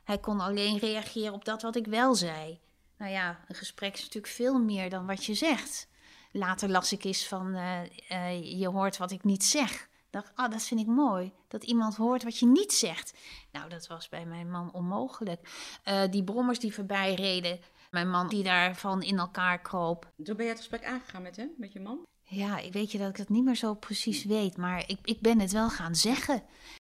Hij 0.03 0.17
kon 0.17 0.39
alleen 0.39 0.77
reageren 0.77 1.33
op 1.33 1.45
dat 1.45 1.61
wat 1.61 1.75
ik 1.75 1.85
wel 1.85 2.15
zei. 2.15 2.59
Nou 2.97 3.11
ja, 3.11 3.39
een 3.47 3.55
gesprek 3.55 3.93
is 3.93 4.01
natuurlijk 4.01 4.33
veel 4.33 4.59
meer 4.59 4.89
dan 4.89 5.05
wat 5.05 5.25
je 5.25 5.33
zegt. 5.33 5.87
Later 6.31 6.69
las 6.69 6.91
ik 6.91 7.03
eens 7.03 7.27
van, 7.27 7.53
eh, 7.53 7.81
eh, 8.09 8.59
je 8.59 8.67
hoort 8.67 8.97
wat 8.97 9.11
ik 9.11 9.23
niet 9.23 9.43
zeg. 9.43 9.89
dacht, 10.09 10.31
ah, 10.35 10.51
dat 10.51 10.63
vind 10.63 10.79
ik 10.79 10.87
mooi. 10.87 11.33
Dat 11.47 11.63
iemand 11.63 11.95
hoort 11.95 12.23
wat 12.23 12.37
je 12.37 12.45
niet 12.45 12.73
zegt. 12.73 13.13
Nou, 13.51 13.69
dat 13.69 13.87
was 13.87 14.09
bij 14.09 14.25
mijn 14.25 14.51
man 14.51 14.73
onmogelijk. 14.73 15.49
Eh, 15.83 16.01
die 16.09 16.23
brommers 16.23 16.59
die 16.59 16.73
voorbij 16.73 17.13
reden, 17.13 17.59
mijn 17.91 18.09
man 18.09 18.27
die 18.27 18.43
daarvan 18.43 19.03
in 19.03 19.17
elkaar 19.17 19.61
kroop. 19.61 20.11
Toen 20.23 20.35
ben 20.35 20.45
je 20.45 20.51
het 20.51 20.59
gesprek 20.59 20.85
aangegaan 20.85 21.21
met 21.21 21.35
hem, 21.35 21.49
met 21.57 21.73
je 21.73 21.79
man? 21.79 22.05
Ja, 22.23 22.57
ik 22.57 22.73
weet 22.73 22.91
je 22.91 22.97
dat 22.97 23.09
ik 23.09 23.17
het 23.17 23.29
niet 23.29 23.43
meer 23.43 23.55
zo 23.55 23.73
precies 23.73 24.23
weet, 24.25 24.57
maar 24.57 24.83
ik, 24.87 24.99
ik 25.03 25.19
ben 25.19 25.39
het 25.39 25.51
wel 25.51 25.69
gaan 25.69 25.95
zeggen. 25.95 26.43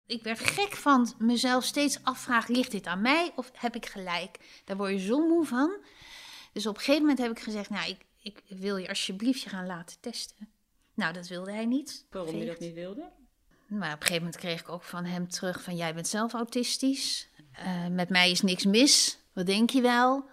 Ik 0.05 0.23
werd 0.23 0.39
gek 0.39 0.75
van 0.75 1.13
mezelf 1.17 1.63
steeds 1.63 2.03
afvragen, 2.03 2.55
ligt 2.55 2.71
dit 2.71 2.85
aan 2.85 3.01
mij 3.01 3.31
of 3.35 3.51
heb 3.53 3.75
ik 3.75 3.85
gelijk? 3.85 4.61
Daar 4.65 4.77
word 4.77 4.91
je 4.91 4.99
zo 4.99 5.27
moe 5.27 5.45
van. 5.45 5.77
Dus 6.53 6.67
op 6.67 6.75
een 6.75 6.79
gegeven 6.81 7.01
moment 7.01 7.19
heb 7.19 7.31
ik 7.31 7.39
gezegd, 7.39 7.69
nou, 7.69 7.89
ik, 7.89 8.05
ik 8.17 8.43
wil 8.47 8.77
je 8.77 8.89
alsjeblieft 8.89 9.41
je 9.41 9.49
gaan 9.49 9.65
laten 9.65 9.97
testen. 9.99 10.49
Nou, 10.93 11.13
dat 11.13 11.27
wilde 11.27 11.51
hij 11.51 11.65
niet. 11.65 12.05
Waarom 12.09 12.35
je 12.35 12.45
dat 12.45 12.59
niet 12.59 12.73
wilde? 12.73 13.11
Maar 13.67 13.93
op 13.93 13.99
een 14.01 14.07
gegeven 14.07 14.23
moment 14.23 14.37
kreeg 14.37 14.59
ik 14.59 14.69
ook 14.69 14.83
van 14.83 15.05
hem 15.05 15.29
terug 15.29 15.63
van... 15.63 15.75
jij 15.75 15.93
bent 15.93 16.07
zelf 16.07 16.33
autistisch, 16.33 17.31
Eh, 17.51 17.87
met 17.87 18.09
mij 18.09 18.31
is 18.31 18.41
niks 18.41 18.65
mis, 18.65 19.17
wat 19.33 19.45
denk 19.45 19.69
je 19.69 19.81
wel? 19.81 20.25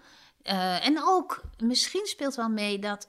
Eh, 0.43 0.87
en 0.87 1.03
ook, 1.03 1.43
misschien 1.59 2.07
speelt 2.07 2.35
wel 2.35 2.49
mee 2.49 2.79
dat, 2.79 3.09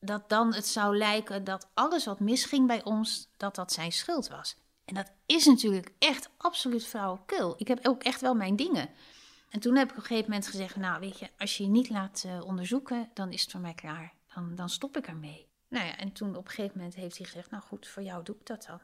dat 0.00 0.28
dan 0.28 0.54
het 0.54 0.66
zou 0.66 0.96
lijken... 0.96 1.44
dat 1.44 1.68
alles 1.74 2.04
wat 2.04 2.20
misging 2.20 2.66
bij 2.66 2.84
ons, 2.84 3.28
dat 3.36 3.54
dat 3.54 3.72
zijn 3.72 3.92
schuld 3.92 4.28
was. 4.28 4.56
En 4.84 4.94
dat 4.94 5.12
is 5.26 5.46
natuurlijk 5.46 5.92
echt 5.98 6.30
absoluut 6.36 6.86
flauwekul. 6.86 7.54
Ik 7.56 7.68
heb 7.68 7.86
ook 7.86 8.02
echt 8.02 8.20
wel 8.20 8.34
mijn 8.34 8.56
dingen. 8.56 8.88
En 9.50 9.60
toen 9.60 9.76
heb 9.76 9.84
ik 9.84 9.90
op 9.90 9.96
een 9.96 10.06
gegeven 10.06 10.30
moment 10.30 10.48
gezegd... 10.48 10.76
nou, 10.76 11.00
weet 11.00 11.18
je, 11.18 11.30
als 11.38 11.56
je 11.56 11.62
je 11.62 11.68
niet 11.68 11.90
laat 11.90 12.24
eh, 12.26 12.44
onderzoeken, 12.44 13.10
dan 13.14 13.32
is 13.32 13.42
het 13.42 13.50
voor 13.50 13.60
mij 13.60 13.74
klaar. 13.74 14.12
Dan, 14.34 14.54
dan 14.54 14.68
stop 14.68 14.96
ik 14.96 15.06
ermee. 15.06 15.48
Nou 15.68 15.86
ja, 15.86 15.96
en 15.96 16.12
toen 16.12 16.36
op 16.36 16.44
een 16.44 16.50
gegeven 16.50 16.76
moment 16.76 16.94
heeft 16.94 17.16
hij 17.16 17.26
gezegd... 17.26 17.50
nou 17.50 17.62
goed, 17.62 17.88
voor 17.88 18.02
jou 18.02 18.24
doe 18.24 18.36
ik 18.36 18.46
dat 18.46 18.66
dan. 18.66 18.80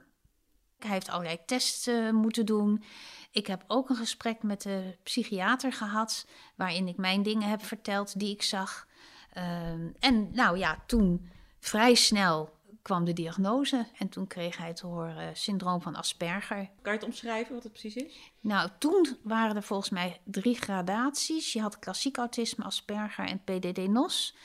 Hij 0.78 0.90
heeft 0.90 1.08
allerlei 1.08 1.38
tests 1.46 1.86
eh, 1.86 2.10
moeten 2.10 2.46
doen. 2.46 2.84
Ik 3.30 3.46
heb 3.46 3.64
ook 3.66 3.88
een 3.88 3.96
gesprek 3.96 4.42
met 4.42 4.62
de 4.62 4.96
psychiater 5.02 5.72
gehad, 5.72 6.26
waarin 6.54 6.88
ik 6.88 6.96
mijn 6.96 7.22
dingen 7.22 7.48
heb 7.48 7.64
verteld 7.64 8.18
die 8.18 8.30
ik 8.30 8.42
zag. 8.42 8.86
Ehm, 9.32 9.88
en 9.98 10.30
nou 10.32 10.58
ja, 10.58 10.82
toen 10.86 11.30
vrij 11.58 11.94
snel 11.94 12.56
kwam 12.86 13.04
de 13.04 13.12
diagnose 13.12 13.86
en 13.98 14.08
toen 14.08 14.26
kreeg 14.26 14.56
hij 14.56 14.74
te 14.74 14.86
horen 14.86 15.36
syndroom 15.36 15.82
van 15.82 15.94
Asperger. 15.94 16.70
Kan 16.82 16.92
je 16.92 16.98
het 16.98 17.04
omschrijven 17.08 17.54
wat 17.54 17.62
het 17.62 17.72
precies 17.72 17.94
is? 17.94 18.32
Nou, 18.40 18.70
toen 18.78 19.16
waren 19.22 19.56
er 19.56 19.62
volgens 19.62 19.90
mij 19.90 20.20
drie 20.24 20.54
gradaties. 20.54 21.52
Je 21.52 21.60
had 21.60 21.78
klassiek 21.78 22.16
autisme, 22.16 22.64
Asperger 22.64 23.26
en 23.26 23.42
PDD-NOS. 23.44 24.36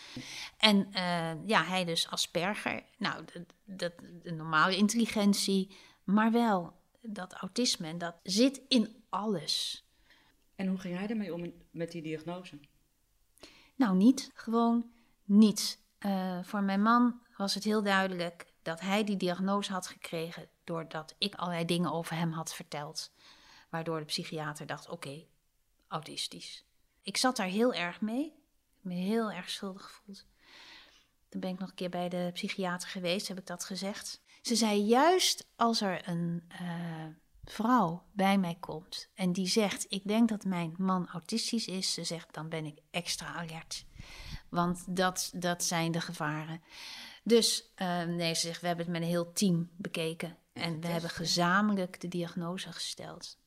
En 0.58 0.88
eh, 0.92 1.32
ja, 1.46 1.64
hij 1.64 1.86
dus 1.86 2.10
Asperger. 2.10 2.84
Nou, 2.98 3.26
de, 3.66 3.94
de 4.24 4.32
normale 4.32 4.76
intelligentie, 4.76 5.78
maar 6.04 6.32
wel 6.32 6.80
dat 7.02 7.34
autisme. 7.34 7.88
En 7.88 7.98
dat 7.98 8.16
zit 8.24 8.62
in 8.68 9.04
alles. 9.10 9.86
En 10.56 10.68
hoe 10.68 10.78
ging 10.78 10.98
hij 10.98 11.08
ermee 11.08 11.34
om 11.34 11.54
met 11.72 11.92
die 11.92 12.02
diagnose? 12.02 12.60
Nou, 13.76 13.96
niet. 13.96 14.32
Gewoon 14.34 14.92
niet. 15.24 15.84
Eh, 15.98 16.44
voor 16.44 16.64
mijn 16.64 16.82
man 16.82 17.22
was 17.38 17.54
het 17.54 17.64
heel 17.64 17.84
duidelijk 17.84 18.54
dat 18.62 18.80
hij 18.80 19.04
die 19.04 19.18
diagnose 19.18 19.72
had 19.72 19.88
gekregen 19.88 20.50
doordat 20.64 21.16
ik 21.18 21.36
allerlei 21.36 21.66
dingen 21.66 21.92
over 21.92 22.16
hem 22.16 22.32
had 22.32 22.54
verteld. 22.54 23.12
Waardoor 23.70 24.00
de 24.00 24.06
psychiater 24.06 24.66
dacht, 24.66 24.90
oké, 24.90 25.26
autistisch. 25.88 26.66
Ik 27.02 27.18
zat 27.18 27.36
daar 27.36 27.48
heel 27.48 27.74
erg 27.74 28.02
mee. 28.02 28.26
Ik 28.26 28.34
heb 28.76 28.84
me 28.84 28.94
heel 28.94 29.32
erg 29.32 29.50
schuldig 29.50 29.86
gevoeld. 29.86 30.26
Toen 31.30 31.42
ben 31.42 31.50
ik 31.50 31.60
nog 31.60 31.70
een 31.70 31.76
keer 31.76 31.90
bij 31.90 32.10
de 32.10 32.30
psychiater 32.34 32.90
geweest, 32.90 33.28
heb 33.28 33.38
ik 33.38 33.48
dat 33.48 33.64
gezegd. 33.64 34.22
Ze 34.42 34.56
zei, 34.56 34.82
juist 34.82 35.48
als 35.56 35.82
er 35.82 36.08
een 36.10 36.44
eh, 36.48 37.06
vrouw 37.44 38.04
bij 38.14 38.38
mij 38.38 38.58
komt 38.60 39.10
en 39.14 39.34
die 39.34 39.48
zegt, 39.48 39.86
ik 39.90 40.08
denk 40.08 40.30
dat 40.30 40.46
mijn 40.46 40.74
man 40.78 41.08
autistisch 41.08 41.68
is, 41.68 41.94
ze 41.94 42.04
zegt, 42.04 42.34
dan 42.34 42.50
ben 42.50 42.66
ik 42.66 42.78
extra 42.92 43.34
alert. 43.34 43.86
Want 44.50 44.96
dat, 44.96 45.32
dat 45.36 45.64
zijn 45.64 45.92
de 45.92 46.02
gevaren. 46.02 46.62
Dus 47.24 47.72
eh, 47.76 48.04
nee, 48.04 48.34
ze 48.34 48.42
zegt, 48.42 48.62
we 48.62 48.68
hebben 48.68 48.86
het 48.86 48.94
met 48.94 49.02
een 49.04 49.08
heel 49.08 49.34
team 49.34 49.70
bekeken. 49.78 50.38
En 50.54 50.80
we 50.82 50.88
hebben 50.88 51.10
gezamenlijk 51.10 52.00
de 52.02 52.08
diagnose 52.08 52.72
gesteld. 52.72 53.38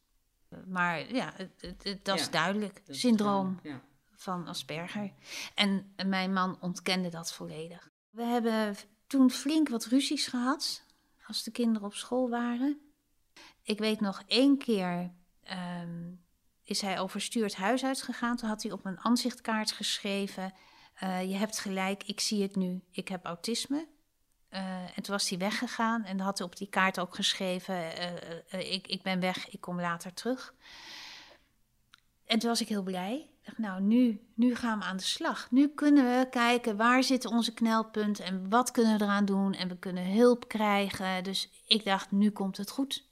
Maar 0.66 1.14
ja, 1.14 1.33
het, 1.37 1.50
het, 1.61 1.85
het- 1.85 2.04
dat 2.04 2.18
is 2.20 2.30
duidelijk. 2.30 2.74
Dat 2.87 2.94
is 2.94 3.00
Syndroom 3.00 3.59
Ja. 3.62 3.80
van 4.12 4.46
Asperger. 4.46 5.12
En 5.54 5.94
mijn 6.07 6.33
man 6.33 6.61
ontkende 6.61 7.09
dat 7.09 7.33
volledig. 7.33 7.90
We 8.11 8.22
hebben 8.22 8.76
toen 9.07 9.30
flink 9.30 9.68
wat 9.68 9.85
ruzies 9.85 10.26
gehad. 10.26 10.84
Als 11.26 11.42
de 11.42 11.50
kinderen 11.50 11.88
op 11.88 11.94
school 11.94 12.28
waren. 12.28 12.80
Ik 13.62 13.78
weet 13.78 14.00
nog 14.00 14.22
één 14.26 14.58
keer 14.58 15.14
ehm, 15.42 16.12
is 16.62 16.80
hij 16.80 17.00
overstuurd 17.00 17.54
huis 17.54 17.84
uitgegaan. 17.84 18.37
Toen 18.37 18.48
had 18.48 18.62
hij 18.62 18.72
op 18.72 18.84
een 18.84 18.98
aanzichtkaart 18.98 19.72
geschreven: 19.72 20.52
eh, 20.94 21.30
Je 21.30 21.37
hebt 21.37 21.58
gelijk, 21.58 22.02
ik 22.02 22.20
zie 22.20 22.42
het 22.42 22.56
nu, 22.56 22.82
ik 22.90 23.08
heb 23.08 23.24
autisme. 23.24 23.92
Uh, 24.50 24.82
en 24.82 25.02
toen 25.02 25.14
was 25.14 25.28
hij 25.28 25.38
weggegaan 25.38 26.04
en 26.04 26.20
had 26.20 26.38
hij 26.38 26.46
op 26.46 26.56
die 26.56 26.68
kaart 26.68 27.00
ook 27.00 27.14
geschreven: 27.14 27.74
uh, 28.54 28.72
ik, 28.72 28.87
ik 28.87 29.02
ben 29.02 29.20
weg, 29.20 29.48
ik 29.48 29.60
kom 29.60 29.80
later 29.80 30.14
terug. 30.14 30.54
En 32.24 32.38
toen 32.38 32.48
was 32.48 32.60
ik 32.60 32.68
heel 32.68 32.82
blij. 32.82 33.34
Nou, 33.57 33.83
nu, 33.83 34.20
nu 34.35 34.54
gaan 34.54 34.78
we 34.78 34.85
aan 34.85 34.96
de 34.96 35.02
slag. 35.02 35.50
Nu 35.50 35.68
kunnen 35.68 36.04
we 36.04 36.28
kijken 36.28 36.76
waar 36.76 37.02
zitten 37.02 37.30
onze 37.30 37.54
knelpunten 37.54 38.24
en 38.24 38.48
wat 38.48 38.70
kunnen 38.70 38.98
we 38.98 39.04
eraan 39.04 39.24
doen. 39.24 39.54
En 39.54 39.68
we 39.68 39.78
kunnen 39.78 40.12
hulp 40.12 40.48
krijgen. 40.48 41.24
Dus 41.24 41.50
ik 41.66 41.85
dacht, 41.85 42.11
nu 42.11 42.30
komt 42.30 42.57
het 42.57 42.70
goed. 42.70 43.09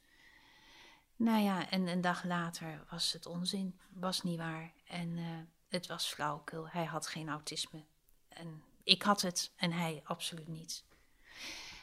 Nou 1.16 1.42
ja, 1.42 1.70
en 1.70 1.86
een 1.86 2.00
dag 2.00 2.24
later 2.24 2.84
was 2.90 3.12
het 3.12 3.26
onzin. 3.26 3.78
Was 3.92 4.22
niet 4.22 4.38
waar. 4.38 4.72
En 4.86 5.08
uh, 5.08 5.24
het 5.68 5.86
was 5.86 6.06
flauwekul. 6.06 6.68
Hij 6.68 6.84
had 6.84 7.06
geen 7.06 7.28
autisme. 7.28 7.84
En 8.28 8.62
ik 8.84 9.02
had 9.02 9.22
het 9.22 9.52
en 9.56 9.72
hij 9.72 10.00
absoluut 10.04 10.48
niet. 10.48 10.84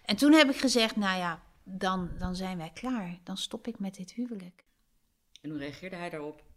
En 0.05 0.15
toen 0.15 0.33
heb 0.33 0.49
ik 0.49 0.57
gezegd, 0.57 0.95
nou 0.95 1.17
ja, 1.17 1.43
dan, 1.63 2.09
dan 2.17 2.35
zijn 2.35 2.57
wij 2.57 2.71
klaar. 2.73 3.19
Dan 3.23 3.37
stop 3.37 3.67
ik 3.67 3.79
met 3.79 3.95
dit 3.95 4.11
huwelijk. 4.11 4.65
En 5.41 5.49
hoe 5.49 5.59
reageerde 5.59 5.95
hij 5.95 6.09
daarop? 6.09 6.48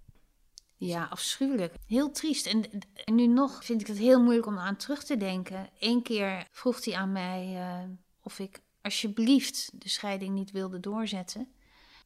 Ja, 0.86 1.06
afschuwelijk. 1.10 1.74
Heel 1.86 2.10
triest. 2.10 2.46
En, 2.46 2.64
en, 3.04 3.14
nu 3.14 3.26
nog 3.26 3.64
vind 3.64 3.80
ik 3.80 3.86
het 3.86 3.98
heel 3.98 4.22
moeilijk 4.22 4.46
om 4.46 4.58
aan 4.58 4.76
terug 4.76 5.04
te 5.04 5.16
denken. 5.16 5.70
Eén 5.78 6.02
keer 6.02 6.46
vroeg 6.50 6.84
hij 6.84 6.94
aan 6.94 7.12
mij 7.12 7.54
uh, 7.54 7.90
of 8.22 8.38
ik 8.38 8.60
alsjeblieft 8.80 9.70
de 9.72 9.88
scheiding 9.88 10.34
niet 10.34 10.50
wilde 10.50 10.80
doorzetten. 10.80 11.52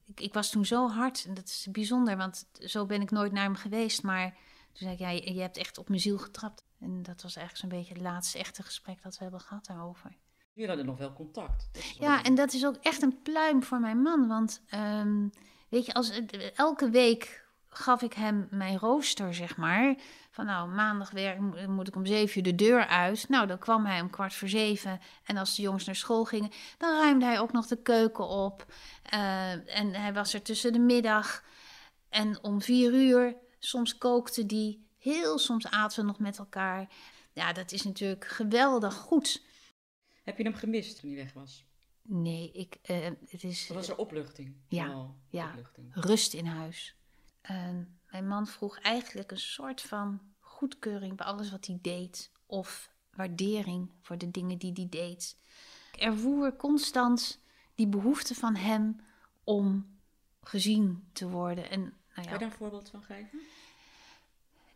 Ik, 0.07 0.21
ik, 0.21 0.35
was 0.35 0.51
toen 0.51 0.65
zo 0.65 0.89
hard, 0.89 1.25
en 1.25 1.35
dat 1.35 1.45
is 1.49 1.67
bijzonder, 1.71 2.17
want 2.17 2.49
zo 2.59 2.87
ben 2.87 3.01
ik 3.01 3.11
nooit 3.11 3.33
naar 3.33 3.45
hem 3.45 3.55
geweest. 3.55 4.03
Maar 4.03 4.31
toen 4.73 4.89
zei 4.89 4.93
ik, 4.93 4.99
ja, 4.99 5.11
je, 5.11 5.35
je 5.35 5.41
hebt 5.41 5.57
echt 5.57 5.79
op 5.79 5.89
mijn 5.89 6.01
ziel 6.01 6.19
getrapt. 6.19 6.65
En 6.81 7.03
dat 7.03 7.23
was 7.23 7.37
eigenlijk 7.37 7.57
zo'n 7.57 7.79
beetje 7.79 7.95
het 7.95 8.03
laatste 8.03 8.39
echte 8.39 8.63
gesprek 8.63 9.03
dat 9.03 9.17
we 9.17 9.23
hebben 9.23 9.41
gehad 9.41 9.67
daarover. 9.67 10.17
Jullie 10.53 10.69
hadden 10.69 10.87
nog 10.87 10.99
wel 10.99 11.13
contact. 11.13 11.69
Ja, 11.99 12.23
en 12.23 12.35
dat 12.35 12.53
is 12.53 12.67
ook 12.67 12.77
echt 12.77 13.03
een 13.03 13.23
pluim 13.23 13.63
voor 13.63 13.81
mijn 13.81 14.03
man. 14.03 14.29
Want 14.29 14.63
um, 14.75 15.31
weet 15.69 15.87
je, 15.87 15.95
als, 15.95 16.21
elke 16.55 16.91
week 16.91 17.46
gaf 17.77 18.03
ik 18.03 18.13
hem 18.13 18.49
mijn 18.51 18.79
rooster, 18.79 19.35
zeg 19.35 19.57
maar. 19.57 19.97
Van 20.31 20.47
nou, 20.47 20.69
maandag 20.69 21.11
weer 21.11 21.43
moet 21.69 21.89
ik 21.89 21.97
om 21.97 22.07
zeven 22.07 22.37
uur 22.37 22.43
de 22.43 22.55
deur 22.55 22.87
uit. 22.87 23.29
Nou, 23.29 23.47
dan 23.47 23.59
kwam 23.59 23.85
hij 23.85 24.01
om 24.01 24.11
kwart 24.11 24.35
voor 24.35 24.49
zeven. 24.49 25.01
En 25.25 25.37
als 25.37 25.57
de 25.57 25.63
jongens 25.63 25.85
naar 25.85 25.97
school 25.97 26.25
gingen, 26.25 26.51
dan 26.79 27.01
ruimde 27.01 27.25
hij 27.25 27.41
ook 27.41 27.53
nog 27.53 27.67
de 27.67 27.83
keuken 27.83 28.29
op. 28.29 28.73
Uh, 29.15 29.79
en 29.79 29.95
hij 29.95 30.13
was 30.13 30.35
er 30.35 30.43
tussen 30.43 30.73
de 30.73 30.79
middag. 30.79 31.45
En 32.09 32.43
om 32.43 32.63
vier 32.63 32.93
uur, 32.93 33.37
soms 33.59 33.99
kookte 33.99 34.47
die. 34.47 34.85
Heel 34.99 35.39
soms 35.39 35.67
aten 35.67 36.01
we 36.01 36.07
nog 36.07 36.19
met 36.19 36.39
elkaar. 36.39 36.89
Ja, 37.33 37.53
dat 37.53 37.73
is 37.73 37.83
natuurlijk 37.83 38.25
geweldig 38.25 38.95
goed. 38.95 39.43
Heb 40.25 40.39
je 40.39 40.45
hem 40.45 40.55
gemist 40.55 41.01
toen 41.01 41.11
hij 41.11 41.19
weg 41.19 41.33
was? 41.33 41.65
Nee, 42.03 42.53
ik, 42.53 42.79
uh, 42.91 43.09
het 43.27 43.45
is... 43.45 43.69
Wat 43.69 43.77
was 43.77 43.89
er 43.89 43.97
opluchting? 43.97 44.57
Ja, 44.69 44.99
oh, 44.99 45.11
ja. 45.29 45.49
Opluchting. 45.49 45.91
rust 45.95 46.35
in 46.35 46.47
huis. 46.47 46.96
Uh, 47.51 47.69
mijn 48.11 48.29
man 48.29 48.47
vroeg 48.47 48.79
eigenlijk 48.79 49.31
een 49.31 49.39
soort 49.39 49.81
van 49.81 50.21
goedkeuring 50.41 51.17
bij 51.17 51.27
alles 51.27 51.51
wat 51.51 51.67
hij 51.67 51.79
deed. 51.83 52.31
Of 52.47 52.91
waardering 53.11 53.91
voor 54.01 54.19
de 54.19 54.31
dingen 54.31 54.59
die 54.59 54.73
hij 54.75 54.87
deed. 54.91 55.37
Er 55.99 56.17
voer 56.17 56.57
constant 56.57 57.41
die 57.75 57.87
behoefte 57.87 58.35
van 58.35 58.57
hem 58.57 59.01
om 59.45 59.99
gezien 60.43 61.09
te 61.13 61.29
worden. 61.29 61.71
En, 61.71 61.81
nou 61.81 61.93
ja, 62.15 62.23
Kan 62.23 62.33
je 62.33 62.39
daar 62.39 62.43
een 62.43 62.53
voorbeeld 62.53 62.91
van 62.91 63.03
geven? 63.03 63.41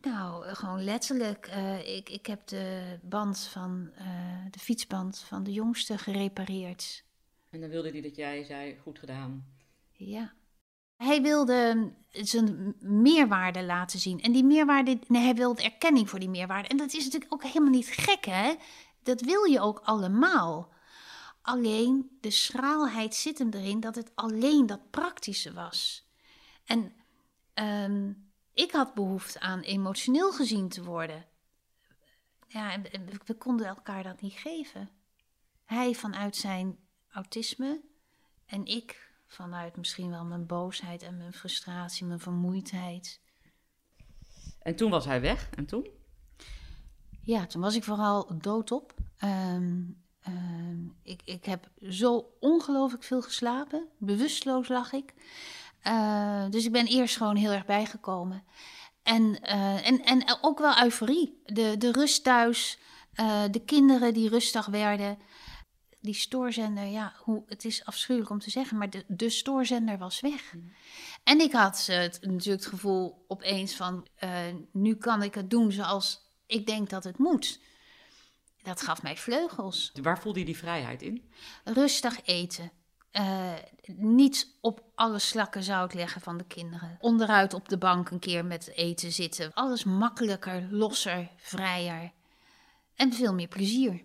Nou, 0.01 0.55
gewoon 0.55 0.85
letterlijk. 0.85 1.49
Uh, 1.49 1.97
ik, 1.97 2.09
ik 2.09 2.27
heb 2.27 2.47
de 2.47 2.99
band 3.03 3.39
van, 3.39 3.91
uh, 3.99 4.45
de 4.51 4.59
fietsband 4.59 5.19
van 5.19 5.43
de 5.43 5.53
jongste 5.53 5.99
gerepareerd. 5.99 7.05
En 7.51 7.61
dan 7.61 7.71
wilde 7.71 7.91
hij 7.91 8.01
dat 8.01 8.17
jij 8.17 8.45
zei, 8.45 8.79
goed 8.79 8.99
gedaan. 8.99 9.47
Ja. 9.93 10.33
Hij 11.03 11.23
wilde 11.23 11.93
zijn 12.11 12.75
meerwaarde 12.81 13.65
laten 13.65 13.99
zien. 13.99 14.21
En 14.21 14.33
die 14.33 14.45
meerwaarde, 14.45 14.99
nee, 15.07 15.23
hij 15.23 15.35
wilde 15.35 15.63
erkenning 15.63 16.11
voor 16.11 16.19
die 16.19 16.29
meerwaarde. 16.29 16.69
En 16.69 16.77
dat 16.77 16.93
is 16.93 17.05
natuurlijk 17.05 17.33
ook 17.33 17.43
helemaal 17.43 17.71
niet 17.71 17.87
gek, 17.87 18.25
hè? 18.25 18.55
Dat 19.03 19.21
wil 19.21 19.45
je 19.45 19.61
ook 19.61 19.81
allemaal. 19.85 20.73
Alleen 21.43 22.19
de 22.21 22.31
schraalheid 22.31 23.15
zit 23.15 23.39
hem 23.39 23.51
erin 23.51 23.81
dat 23.81 23.95
het 23.95 24.11
alleen 24.15 24.67
dat 24.67 24.91
praktische 24.91 25.53
was. 25.53 26.09
En 26.65 26.93
um, 27.55 28.31
ik 28.55 28.73
had 28.73 28.95
behoefte 28.95 29.41
aan 29.41 29.61
emotioneel 29.61 30.33
gezien 30.33 30.69
te 30.69 30.85
worden. 30.85 31.27
Ja, 32.47 32.81
we 33.25 33.35
konden 33.35 33.67
elkaar 33.67 34.03
dat 34.03 34.21
niet 34.21 34.35
geven. 34.35 34.91
Hij 35.65 35.95
vanuit 35.95 36.37
zijn 36.37 36.79
autisme 37.11 37.81
en 38.47 38.65
ik 38.65 39.10
vanuit 39.31 39.77
misschien 39.77 40.11
wel 40.11 40.25
mijn 40.25 40.47
boosheid 40.47 41.03
en 41.03 41.17
mijn 41.17 41.33
frustratie, 41.33 42.07
mijn 42.07 42.21
vermoeidheid. 42.21 43.21
En 44.63 44.77
toen 44.77 44.91
was 44.91 45.05
hij 45.05 45.21
weg. 45.21 45.51
En 45.51 45.67
toen? 45.67 45.89
Ja, 47.23 47.47
toen 47.47 47.61
was 47.61 47.75
ik 47.75 47.85
vooral 47.85 48.39
doodop. 48.39 48.95
Um, 49.25 50.03
um, 50.29 50.97
ik, 51.03 51.23
ik 51.25 51.45
heb 51.45 51.69
zo 51.89 52.37
ongelooflijk 52.41 53.03
veel 53.03 53.23
geslapen. 53.23 53.89
Bewusteloos 53.99 54.69
lag 54.69 54.93
ik. 54.93 55.15
Uh, 55.87 56.49
dus 56.49 56.65
ik 56.65 56.73
ben 56.73 56.87
eerst 56.87 57.17
gewoon 57.17 57.37
heel 57.37 57.51
erg 57.51 57.65
bijgekomen. 57.65 58.45
En, 59.03 59.23
uh, 59.23 59.87
en, 59.87 60.05
en 60.05 60.39
ook 60.41 60.59
wel 60.59 60.83
euforie. 60.83 61.43
De, 61.45 61.77
de 61.77 61.93
rust 61.93 62.25
thuis, 62.25 62.79
uh, 63.15 63.43
de 63.51 63.65
kinderen 63.65 64.15
die 64.15 64.29
rustig 64.29 64.67
werden. 64.67 65.19
Die 66.01 66.15
stoorzender, 66.15 66.85
ja, 66.85 67.15
hoe, 67.17 67.43
het 67.47 67.65
is 67.65 67.85
afschuwelijk 67.85 68.31
om 68.31 68.39
te 68.39 68.51
zeggen, 68.51 68.79
maar 68.79 68.91
de, 68.91 69.05
de 69.09 69.31
stoorzender 69.31 69.99
was 69.99 70.21
weg. 70.21 70.55
Mm. 70.55 70.73
En 71.25 71.41
ik 71.41 71.53
had 71.53 71.87
het, 71.87 72.19
natuurlijk 72.21 72.63
het 72.63 72.67
gevoel 72.67 73.25
opeens 73.29 73.77
van, 73.77 74.07
nu 74.73 74.95
kan 74.95 75.23
ik 75.23 75.35
het 75.35 75.51
doen 75.51 75.73
zoals 75.73 76.31
ik 76.47 76.67
denk 76.67 76.91
dat 76.91 77.05
het 77.05 77.19
moet. 77.19 77.61
Dat 78.63 78.83
gaf 78.83 79.03
mij 79.03 79.17
vleugels. 79.17 79.93
Waar 80.03 80.19
voelde 80.19 80.39
je 80.39 80.45
die 80.45 80.57
vrijheid 80.57 81.03
in? 81.03 81.31
Rustig 81.65 82.21
eten. 82.25 82.71
Uh, 83.13 83.53
niet 83.87 84.57
op 84.61 84.85
alle 84.95 85.19
slakken 85.19 85.63
zout 85.63 85.95
leggen 85.95 86.21
van 86.21 86.37
de 86.37 86.45
kinderen. 86.45 86.97
Onderuit 87.01 87.55
op 87.55 87.69
de 87.69 87.79
bank 87.79 88.11
een 88.11 88.19
keer 88.19 88.45
met 88.45 88.73
eten 88.75 89.13
zitten. 89.13 89.53
Alles 89.55 89.85
makkelijker, 89.85 90.69
losser, 90.71 91.31
vrijer. 91.37 92.13
En 92.95 93.13
veel 93.13 93.35
meer 93.35 93.49
plezier. 93.49 94.03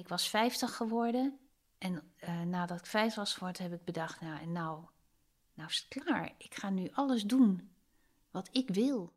Ik 0.00 0.08
was 0.08 0.28
50 0.28 0.76
geworden. 0.76 1.38
En 1.78 2.12
uh, 2.24 2.40
nadat 2.40 2.78
ik 2.78 2.86
50 2.86 3.16
was 3.16 3.34
geworden, 3.34 3.62
heb 3.62 3.72
ik 3.72 3.84
bedacht: 3.84 4.20
nou, 4.20 4.46
nou, 4.46 4.84
nou 5.54 5.68
is 5.68 5.86
het 5.88 6.04
klaar. 6.04 6.32
Ik 6.38 6.54
ga 6.54 6.70
nu 6.70 6.88
alles 6.92 7.22
doen 7.22 7.70
wat 8.30 8.48
ik 8.52 8.68
wil. 8.68 9.12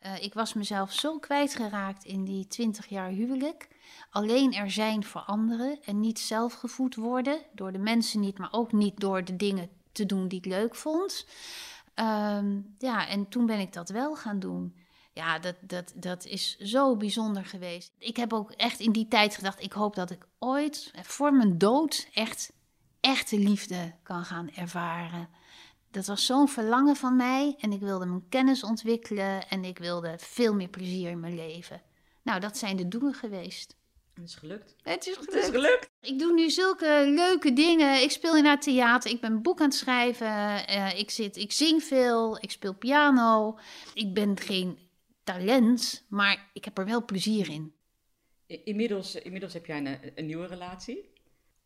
Uh, 0.00 0.22
ik 0.22 0.34
was 0.34 0.54
mezelf 0.54 0.92
zo 0.92 1.18
kwijtgeraakt 1.18 2.04
in 2.04 2.24
die 2.24 2.46
20 2.46 2.86
jaar 2.86 3.08
huwelijk. 3.08 3.68
Alleen 4.10 4.52
er 4.52 4.70
zijn 4.70 5.04
voor 5.04 5.20
anderen 5.20 5.78
en 5.82 6.00
niet 6.00 6.18
zelf 6.18 6.52
gevoed 6.52 6.94
worden. 6.94 7.40
Door 7.52 7.72
de 7.72 7.78
mensen 7.78 8.20
niet, 8.20 8.38
maar 8.38 8.52
ook 8.52 8.72
niet 8.72 9.00
door 9.00 9.24
de 9.24 9.36
dingen 9.36 9.70
te 9.92 10.06
doen 10.06 10.28
die 10.28 10.38
ik 10.38 10.44
leuk 10.44 10.74
vond. 10.74 11.26
Um, 11.94 12.74
ja, 12.78 13.08
en 13.08 13.28
toen 13.28 13.46
ben 13.46 13.58
ik 13.58 13.72
dat 13.72 13.88
wel 13.88 14.16
gaan 14.16 14.38
doen. 14.38 14.76
Ja, 15.14 15.38
dat, 15.38 15.54
dat, 15.60 15.92
dat 15.94 16.26
is 16.26 16.58
zo 16.58 16.96
bijzonder 16.96 17.44
geweest. 17.44 17.92
Ik 17.98 18.16
heb 18.16 18.32
ook 18.32 18.50
echt 18.50 18.80
in 18.80 18.92
die 18.92 19.08
tijd 19.08 19.34
gedacht: 19.34 19.62
ik 19.62 19.72
hoop 19.72 19.94
dat 19.94 20.10
ik 20.10 20.26
ooit 20.38 20.92
voor 21.02 21.34
mijn 21.34 21.58
dood 21.58 22.08
echt 22.12 22.52
echte 23.00 23.38
liefde 23.38 23.94
kan 24.02 24.24
gaan 24.24 24.50
ervaren 24.54 25.28
dat 25.94 26.06
was 26.06 26.26
zo'n 26.26 26.48
verlangen 26.48 26.96
van 26.96 27.16
mij 27.16 27.56
en 27.60 27.72
ik 27.72 27.80
wilde 27.80 28.06
mijn 28.06 28.28
kennis 28.28 28.62
ontwikkelen 28.62 29.48
en 29.48 29.64
ik 29.64 29.78
wilde 29.78 30.14
veel 30.18 30.54
meer 30.54 30.68
plezier 30.68 31.10
in 31.10 31.20
mijn 31.20 31.34
leven. 31.34 31.82
Nou, 32.22 32.40
dat 32.40 32.58
zijn 32.58 32.76
de 32.76 32.88
doelen 32.88 33.14
geweest. 33.14 33.76
Het 34.14 34.24
is 34.24 34.34
gelukt. 34.34 34.74
Het 34.82 35.06
is 35.06 35.14
gelukt. 35.14 35.34
Het 35.34 35.42
is 35.42 35.50
gelukt. 35.50 35.90
Ik 36.00 36.18
doe 36.18 36.32
nu 36.32 36.50
zulke 36.50 37.04
leuke 37.14 37.52
dingen. 37.52 38.02
Ik 38.02 38.10
speel 38.10 38.36
in 38.36 38.44
het 38.44 38.62
theater. 38.62 39.10
Ik 39.10 39.20
ben 39.20 39.32
een 39.32 39.42
boek 39.42 39.60
aan 39.60 39.66
het 39.66 39.74
schrijven. 39.74 40.26
Uh, 40.26 40.98
ik, 40.98 41.10
zit, 41.10 41.36
ik 41.36 41.52
zing 41.52 41.82
veel. 41.82 42.38
Ik 42.40 42.50
speel 42.50 42.74
piano. 42.74 43.58
Ik 43.94 44.14
ben 44.14 44.38
geen 44.38 44.78
talent, 45.24 46.04
maar 46.08 46.50
ik 46.52 46.64
heb 46.64 46.78
er 46.78 46.84
wel 46.84 47.04
plezier 47.04 47.50
in. 47.50 47.74
Inmiddels, 48.46 49.14
inmiddels 49.14 49.52
heb 49.52 49.66
jij 49.66 49.78
een, 49.78 50.12
een 50.14 50.26
nieuwe 50.26 50.46
relatie. 50.46 51.12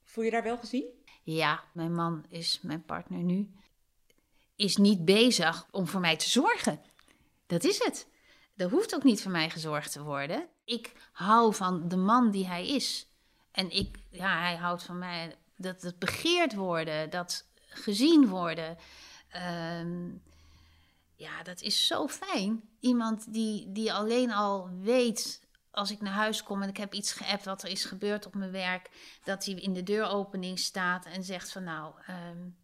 Voel 0.03 0.25
je 0.25 0.31
daar 0.31 0.43
wel 0.43 0.59
gezien? 0.59 0.85
Ja, 1.23 1.65
mijn 1.73 1.95
man 1.95 2.25
is 2.29 2.61
mijn 2.63 2.85
partner 2.85 3.23
nu 3.23 3.49
is 4.59 4.77
niet 4.77 5.05
bezig 5.05 5.67
om 5.71 5.87
voor 5.87 6.01
mij 6.01 6.17
te 6.17 6.29
zorgen. 6.29 6.81
Dat 7.47 7.65
is 7.65 7.79
het. 7.85 8.09
Er 8.57 8.71
hoeft 8.71 8.95
ook 8.95 9.05
niet 9.05 9.23
voor 9.23 9.31
mij 9.31 9.51
gezorgd 9.51 9.93
te 9.93 10.03
worden. 10.03 10.47
Ik 10.65 10.93
hou 11.13 11.55
van 11.55 11.89
de 11.89 11.97
man 11.97 12.31
die 12.31 12.47
hij 12.47 12.69
is. 12.69 13.07
En 13.51 13.71
ik, 13.71 13.99
ja, 14.11 14.41
hij 14.41 14.57
houdt 14.57 14.83
van 14.83 14.99
mij 14.99 15.37
dat, 15.57 15.81
dat 15.81 15.99
begeerd 15.99 16.55
worden, 16.55 17.11
dat 17.11 17.47
gezien 17.69 18.29
worden. 18.29 18.77
Ehm, 19.29 20.09
ja, 21.19 21.43
dat 21.43 21.63
is 21.63 21.87
zo 21.87 22.09
fijn. 22.09 22.69
Iemand 22.81 23.33
die, 23.33 23.73
die 23.73 23.93
alleen 23.93 24.33
al 24.33 24.71
weet 24.81 25.47
als 25.71 25.91
ik 25.91 26.01
naar 26.01 26.13
huis 26.13 26.43
kom 26.43 26.63
en 26.63 26.69
ik 26.69 26.77
heb 26.77 26.95
iets 26.95 27.13
geappt 27.13 27.45
wat 27.45 27.63
er 27.63 27.69
is 27.69 27.85
gebeurd 27.85 28.27
op 28.27 28.35
mijn 28.35 28.51
werk, 28.51 28.91
dat 29.25 29.45
hij 29.45 29.55
in 29.55 29.73
de 29.73 29.83
deuropening 29.83 30.59
staat 30.59 31.07
en 31.07 31.25
zegt 31.25 31.53
van 31.53 31.65
nou, 31.65 31.95
um, 32.11 32.57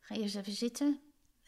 ga 0.00 0.14
eerst 0.14 0.36
even 0.36 0.52
zitten 0.52 1.00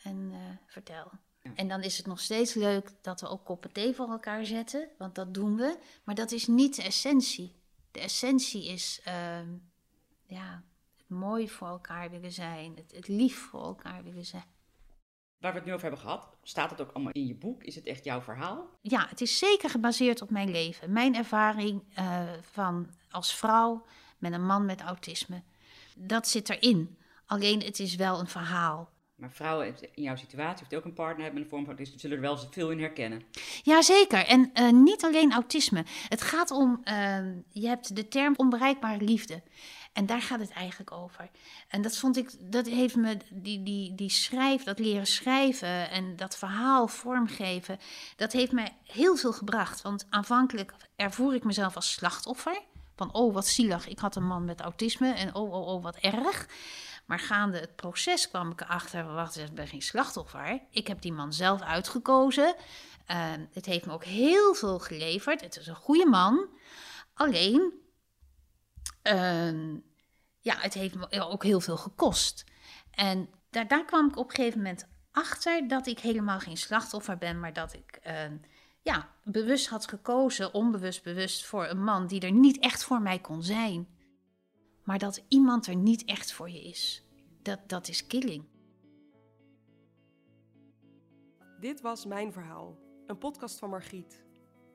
en 0.03 0.31
uh, 0.33 0.39
vertel. 0.67 1.11
En 1.55 1.69
dan 1.69 1.83
is 1.83 1.97
het 1.97 2.07
nog 2.07 2.21
steeds 2.21 2.55
leuk 2.55 2.91
dat 3.01 3.21
we 3.21 3.29
ook 3.29 3.45
koppen 3.45 3.73
thee 3.73 3.95
voor 3.95 4.11
elkaar 4.11 4.47
zetten, 4.47 4.89
want 4.99 5.15
dat 5.15 5.35
doen 5.35 5.57
we. 5.57 5.79
Maar 6.05 6.15
dat 6.15 6.33
is 6.33 6.47
niet 6.47 6.77
de 6.77 6.83
essentie. 6.83 7.55
De 7.91 8.01
essentie 8.01 8.67
is 8.67 9.01
uh, 9.09 9.39
ja, 10.27 10.63
het 10.97 11.09
mooi 11.09 11.49
voor 11.49 11.69
elkaar 11.69 12.11
willen 12.11 12.33
zijn, 12.33 12.77
het, 12.77 12.93
het 12.93 13.09
lief 13.09 13.39
voor 13.39 13.63
elkaar 13.63 14.03
willen 14.03 14.25
zijn. 14.25 14.54
Waar 15.45 15.53
we 15.53 15.59
het 15.59 15.69
nu 15.69 15.75
over 15.75 15.89
hebben 15.89 16.05
gehad, 16.05 16.29
staat 16.43 16.71
het 16.71 16.81
ook 16.81 16.91
allemaal 16.93 17.13
in 17.13 17.27
je 17.27 17.35
boek? 17.35 17.63
Is 17.63 17.75
het 17.75 17.87
echt 17.87 18.05
jouw 18.05 18.21
verhaal? 18.21 18.69
Ja, 18.81 19.07
het 19.09 19.21
is 19.21 19.39
zeker 19.39 19.71
gebaseerd 19.71 20.23
op 20.23 20.31
mijn 20.31 20.51
leven. 20.51 20.93
Mijn 20.93 21.15
ervaring 21.17 21.83
uh, 21.99 22.23
van 22.41 22.91
als 23.11 23.35
vrouw 23.35 23.85
met 24.19 24.33
een 24.33 24.47
man 24.47 24.65
met 24.65 24.81
autisme. 24.81 25.43
Dat 25.97 26.29
zit 26.29 26.51
erin. 26.51 26.99
Alleen 27.27 27.61
het 27.61 27.79
is 27.79 27.95
wel 27.95 28.21
een 28.21 28.27
verhaal. 28.27 28.91
Maar 29.15 29.31
vrouwen 29.31 29.75
in 29.95 30.03
jouw 30.03 30.17
situatie, 30.17 30.67
of 30.67 30.73
ook 30.73 30.85
een 30.85 30.93
partner 30.93 31.23
hebben 31.25 31.35
met 31.35 31.43
een 31.43 31.49
vorm 31.49 31.65
van 31.65 31.75
autisme, 31.75 32.01
zullen 32.01 32.17
er 32.17 32.23
wel 32.23 32.39
veel 32.51 32.71
in 32.71 32.81
herkennen. 32.81 33.23
Jazeker. 33.63 34.27
En 34.27 34.51
uh, 34.55 34.71
niet 34.71 35.05
alleen 35.05 35.33
autisme. 35.33 35.85
Het 36.09 36.23
gaat 36.23 36.51
om, 36.51 36.81
uh, 36.85 37.19
je 37.51 37.67
hebt 37.69 37.97
de 37.97 38.09
term 38.09 38.35
onbereikbare 38.37 39.05
liefde. 39.05 39.43
En 39.95 40.07
daar 40.07 40.23
gaat 40.23 40.41
het 40.41 40.51
eigenlijk 40.51 40.93
over. 40.93 41.31
En 41.69 41.83
dat 41.83 41.97
vond 41.97 42.17
ik, 42.17 42.53
dat 42.53 42.67
heeft 42.67 42.97
me, 42.97 43.17
die, 43.31 43.63
die, 43.63 43.95
die 43.95 44.11
schrijf, 44.11 44.63
dat 44.63 44.79
leren 44.79 45.07
schrijven 45.07 45.91
en 45.91 46.17
dat 46.17 46.37
verhaal 46.37 46.89
vormgeven, 46.89 47.79
dat 48.17 48.33
heeft 48.33 48.53
mij 48.53 48.77
heel 48.85 49.17
veel 49.17 49.33
gebracht. 49.33 49.83
Want 49.83 50.07
aanvankelijk 50.11 50.75
ervoer 50.97 51.35
ik 51.35 51.45
mezelf 51.45 51.77
als 51.77 51.93
slachtoffer. 51.93 52.63
Van, 52.97 53.13
oh 53.13 53.35
wat 53.35 53.47
zielig, 53.47 53.89
ik 53.89 53.99
had 53.99 54.17
een 54.17 54.27
man 54.27 54.45
met 54.45 54.61
autisme 54.61 55.13
en 55.13 55.35
oh, 55.35 55.53
oh, 55.53 55.67
oh, 55.67 55.83
wat 55.83 55.97
erg. 55.97 56.49
Maar 57.05 57.19
gaande 57.19 57.59
het 57.59 57.77
proces 57.77 58.29
kwam 58.29 58.51
ik 58.51 58.61
erachter, 58.61 59.15
wacht 59.15 59.39
ik 59.39 59.55
ben 59.55 59.69
geen 59.69 59.83
slachtoffer. 59.83 60.61
Ik 60.71 60.87
heb 60.87 61.03
die 61.03 61.13
man 61.13 61.33
zelf 61.33 61.61
uitgekozen. 61.61 62.55
Uh, 63.11 63.33
het 63.53 63.67
heeft 63.67 63.87
me 63.87 63.93
ook 63.93 64.05
heel 64.05 64.55
veel 64.55 64.79
geleverd. 64.79 65.41
Het 65.41 65.57
is 65.57 65.67
een 65.67 65.75
goede 65.75 66.07
man. 66.07 66.49
Alleen, 67.15 67.73
uh, 69.07 69.77
ja, 70.41 70.57
het 70.59 70.75
heeft 70.75 70.95
me 70.95 71.21
ook 71.21 71.43
heel 71.43 71.61
veel 71.61 71.77
gekost. 71.77 72.45
En 72.91 73.29
daar, 73.51 73.69
daar 73.69 73.85
kwam 73.85 74.09
ik 74.09 74.17
op 74.17 74.29
een 74.29 74.35
gegeven 74.35 74.59
moment 74.59 74.89
achter 75.13 75.69
dat 75.69 75.87
ik 75.87 75.99
helemaal 75.99 76.39
geen 76.39 76.57
slachtoffer 76.57 77.19
ben, 77.19 77.41
maar 77.41 77.53
dat 77.53 77.75
ik 77.75 78.01
uh, 78.07 78.13
ja, 78.83 79.09
bewust 79.25 79.69
had 79.69 79.89
gekozen, 79.89 80.55
onbewust 80.55 81.03
bewust, 81.03 81.45
voor 81.45 81.67
een 81.67 81.85
man 81.85 82.07
die 82.07 82.21
er 82.21 82.33
niet 82.33 82.59
echt 82.59 82.85
voor 82.85 83.01
mij 83.01 83.19
kon 83.19 83.43
zijn 83.43 83.95
maar 84.85 84.99
dat 84.99 85.25
iemand 85.29 85.67
er 85.67 85.77
niet 85.77 86.05
echt 86.05 86.33
voor 86.33 86.51
je 86.51 86.63
is. 86.63 87.05
Dat, 87.43 87.59
dat 87.67 87.89
is 87.89 88.07
killing. 88.07 88.45
Dit 91.61 91.81
was 91.81 92.07
Mijn 92.07 92.33
Verhaal, 92.33 92.79
een 93.07 93.19
podcast 93.19 93.59
van 93.59 93.71
Margriet. 93.71 94.25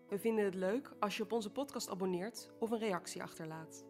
We 0.07 0.19
vinden 0.19 0.45
het 0.45 0.55
leuk 0.55 0.91
als 0.99 1.17
je 1.17 1.23
op 1.23 1.31
onze 1.31 1.51
podcast 1.51 1.89
abonneert 1.89 2.51
of 2.59 2.71
een 2.71 2.79
reactie 2.79 3.23
achterlaat. 3.23 3.88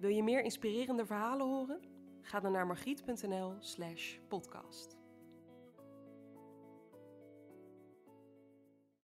Wil 0.00 0.10
je 0.10 0.22
meer 0.22 0.42
inspirerende 0.42 1.06
verhalen 1.06 1.46
horen? 1.46 1.80
Ga 2.20 2.40
dan 2.40 2.52
naar 2.52 2.66
margriet.nl/podcast. 2.66 4.99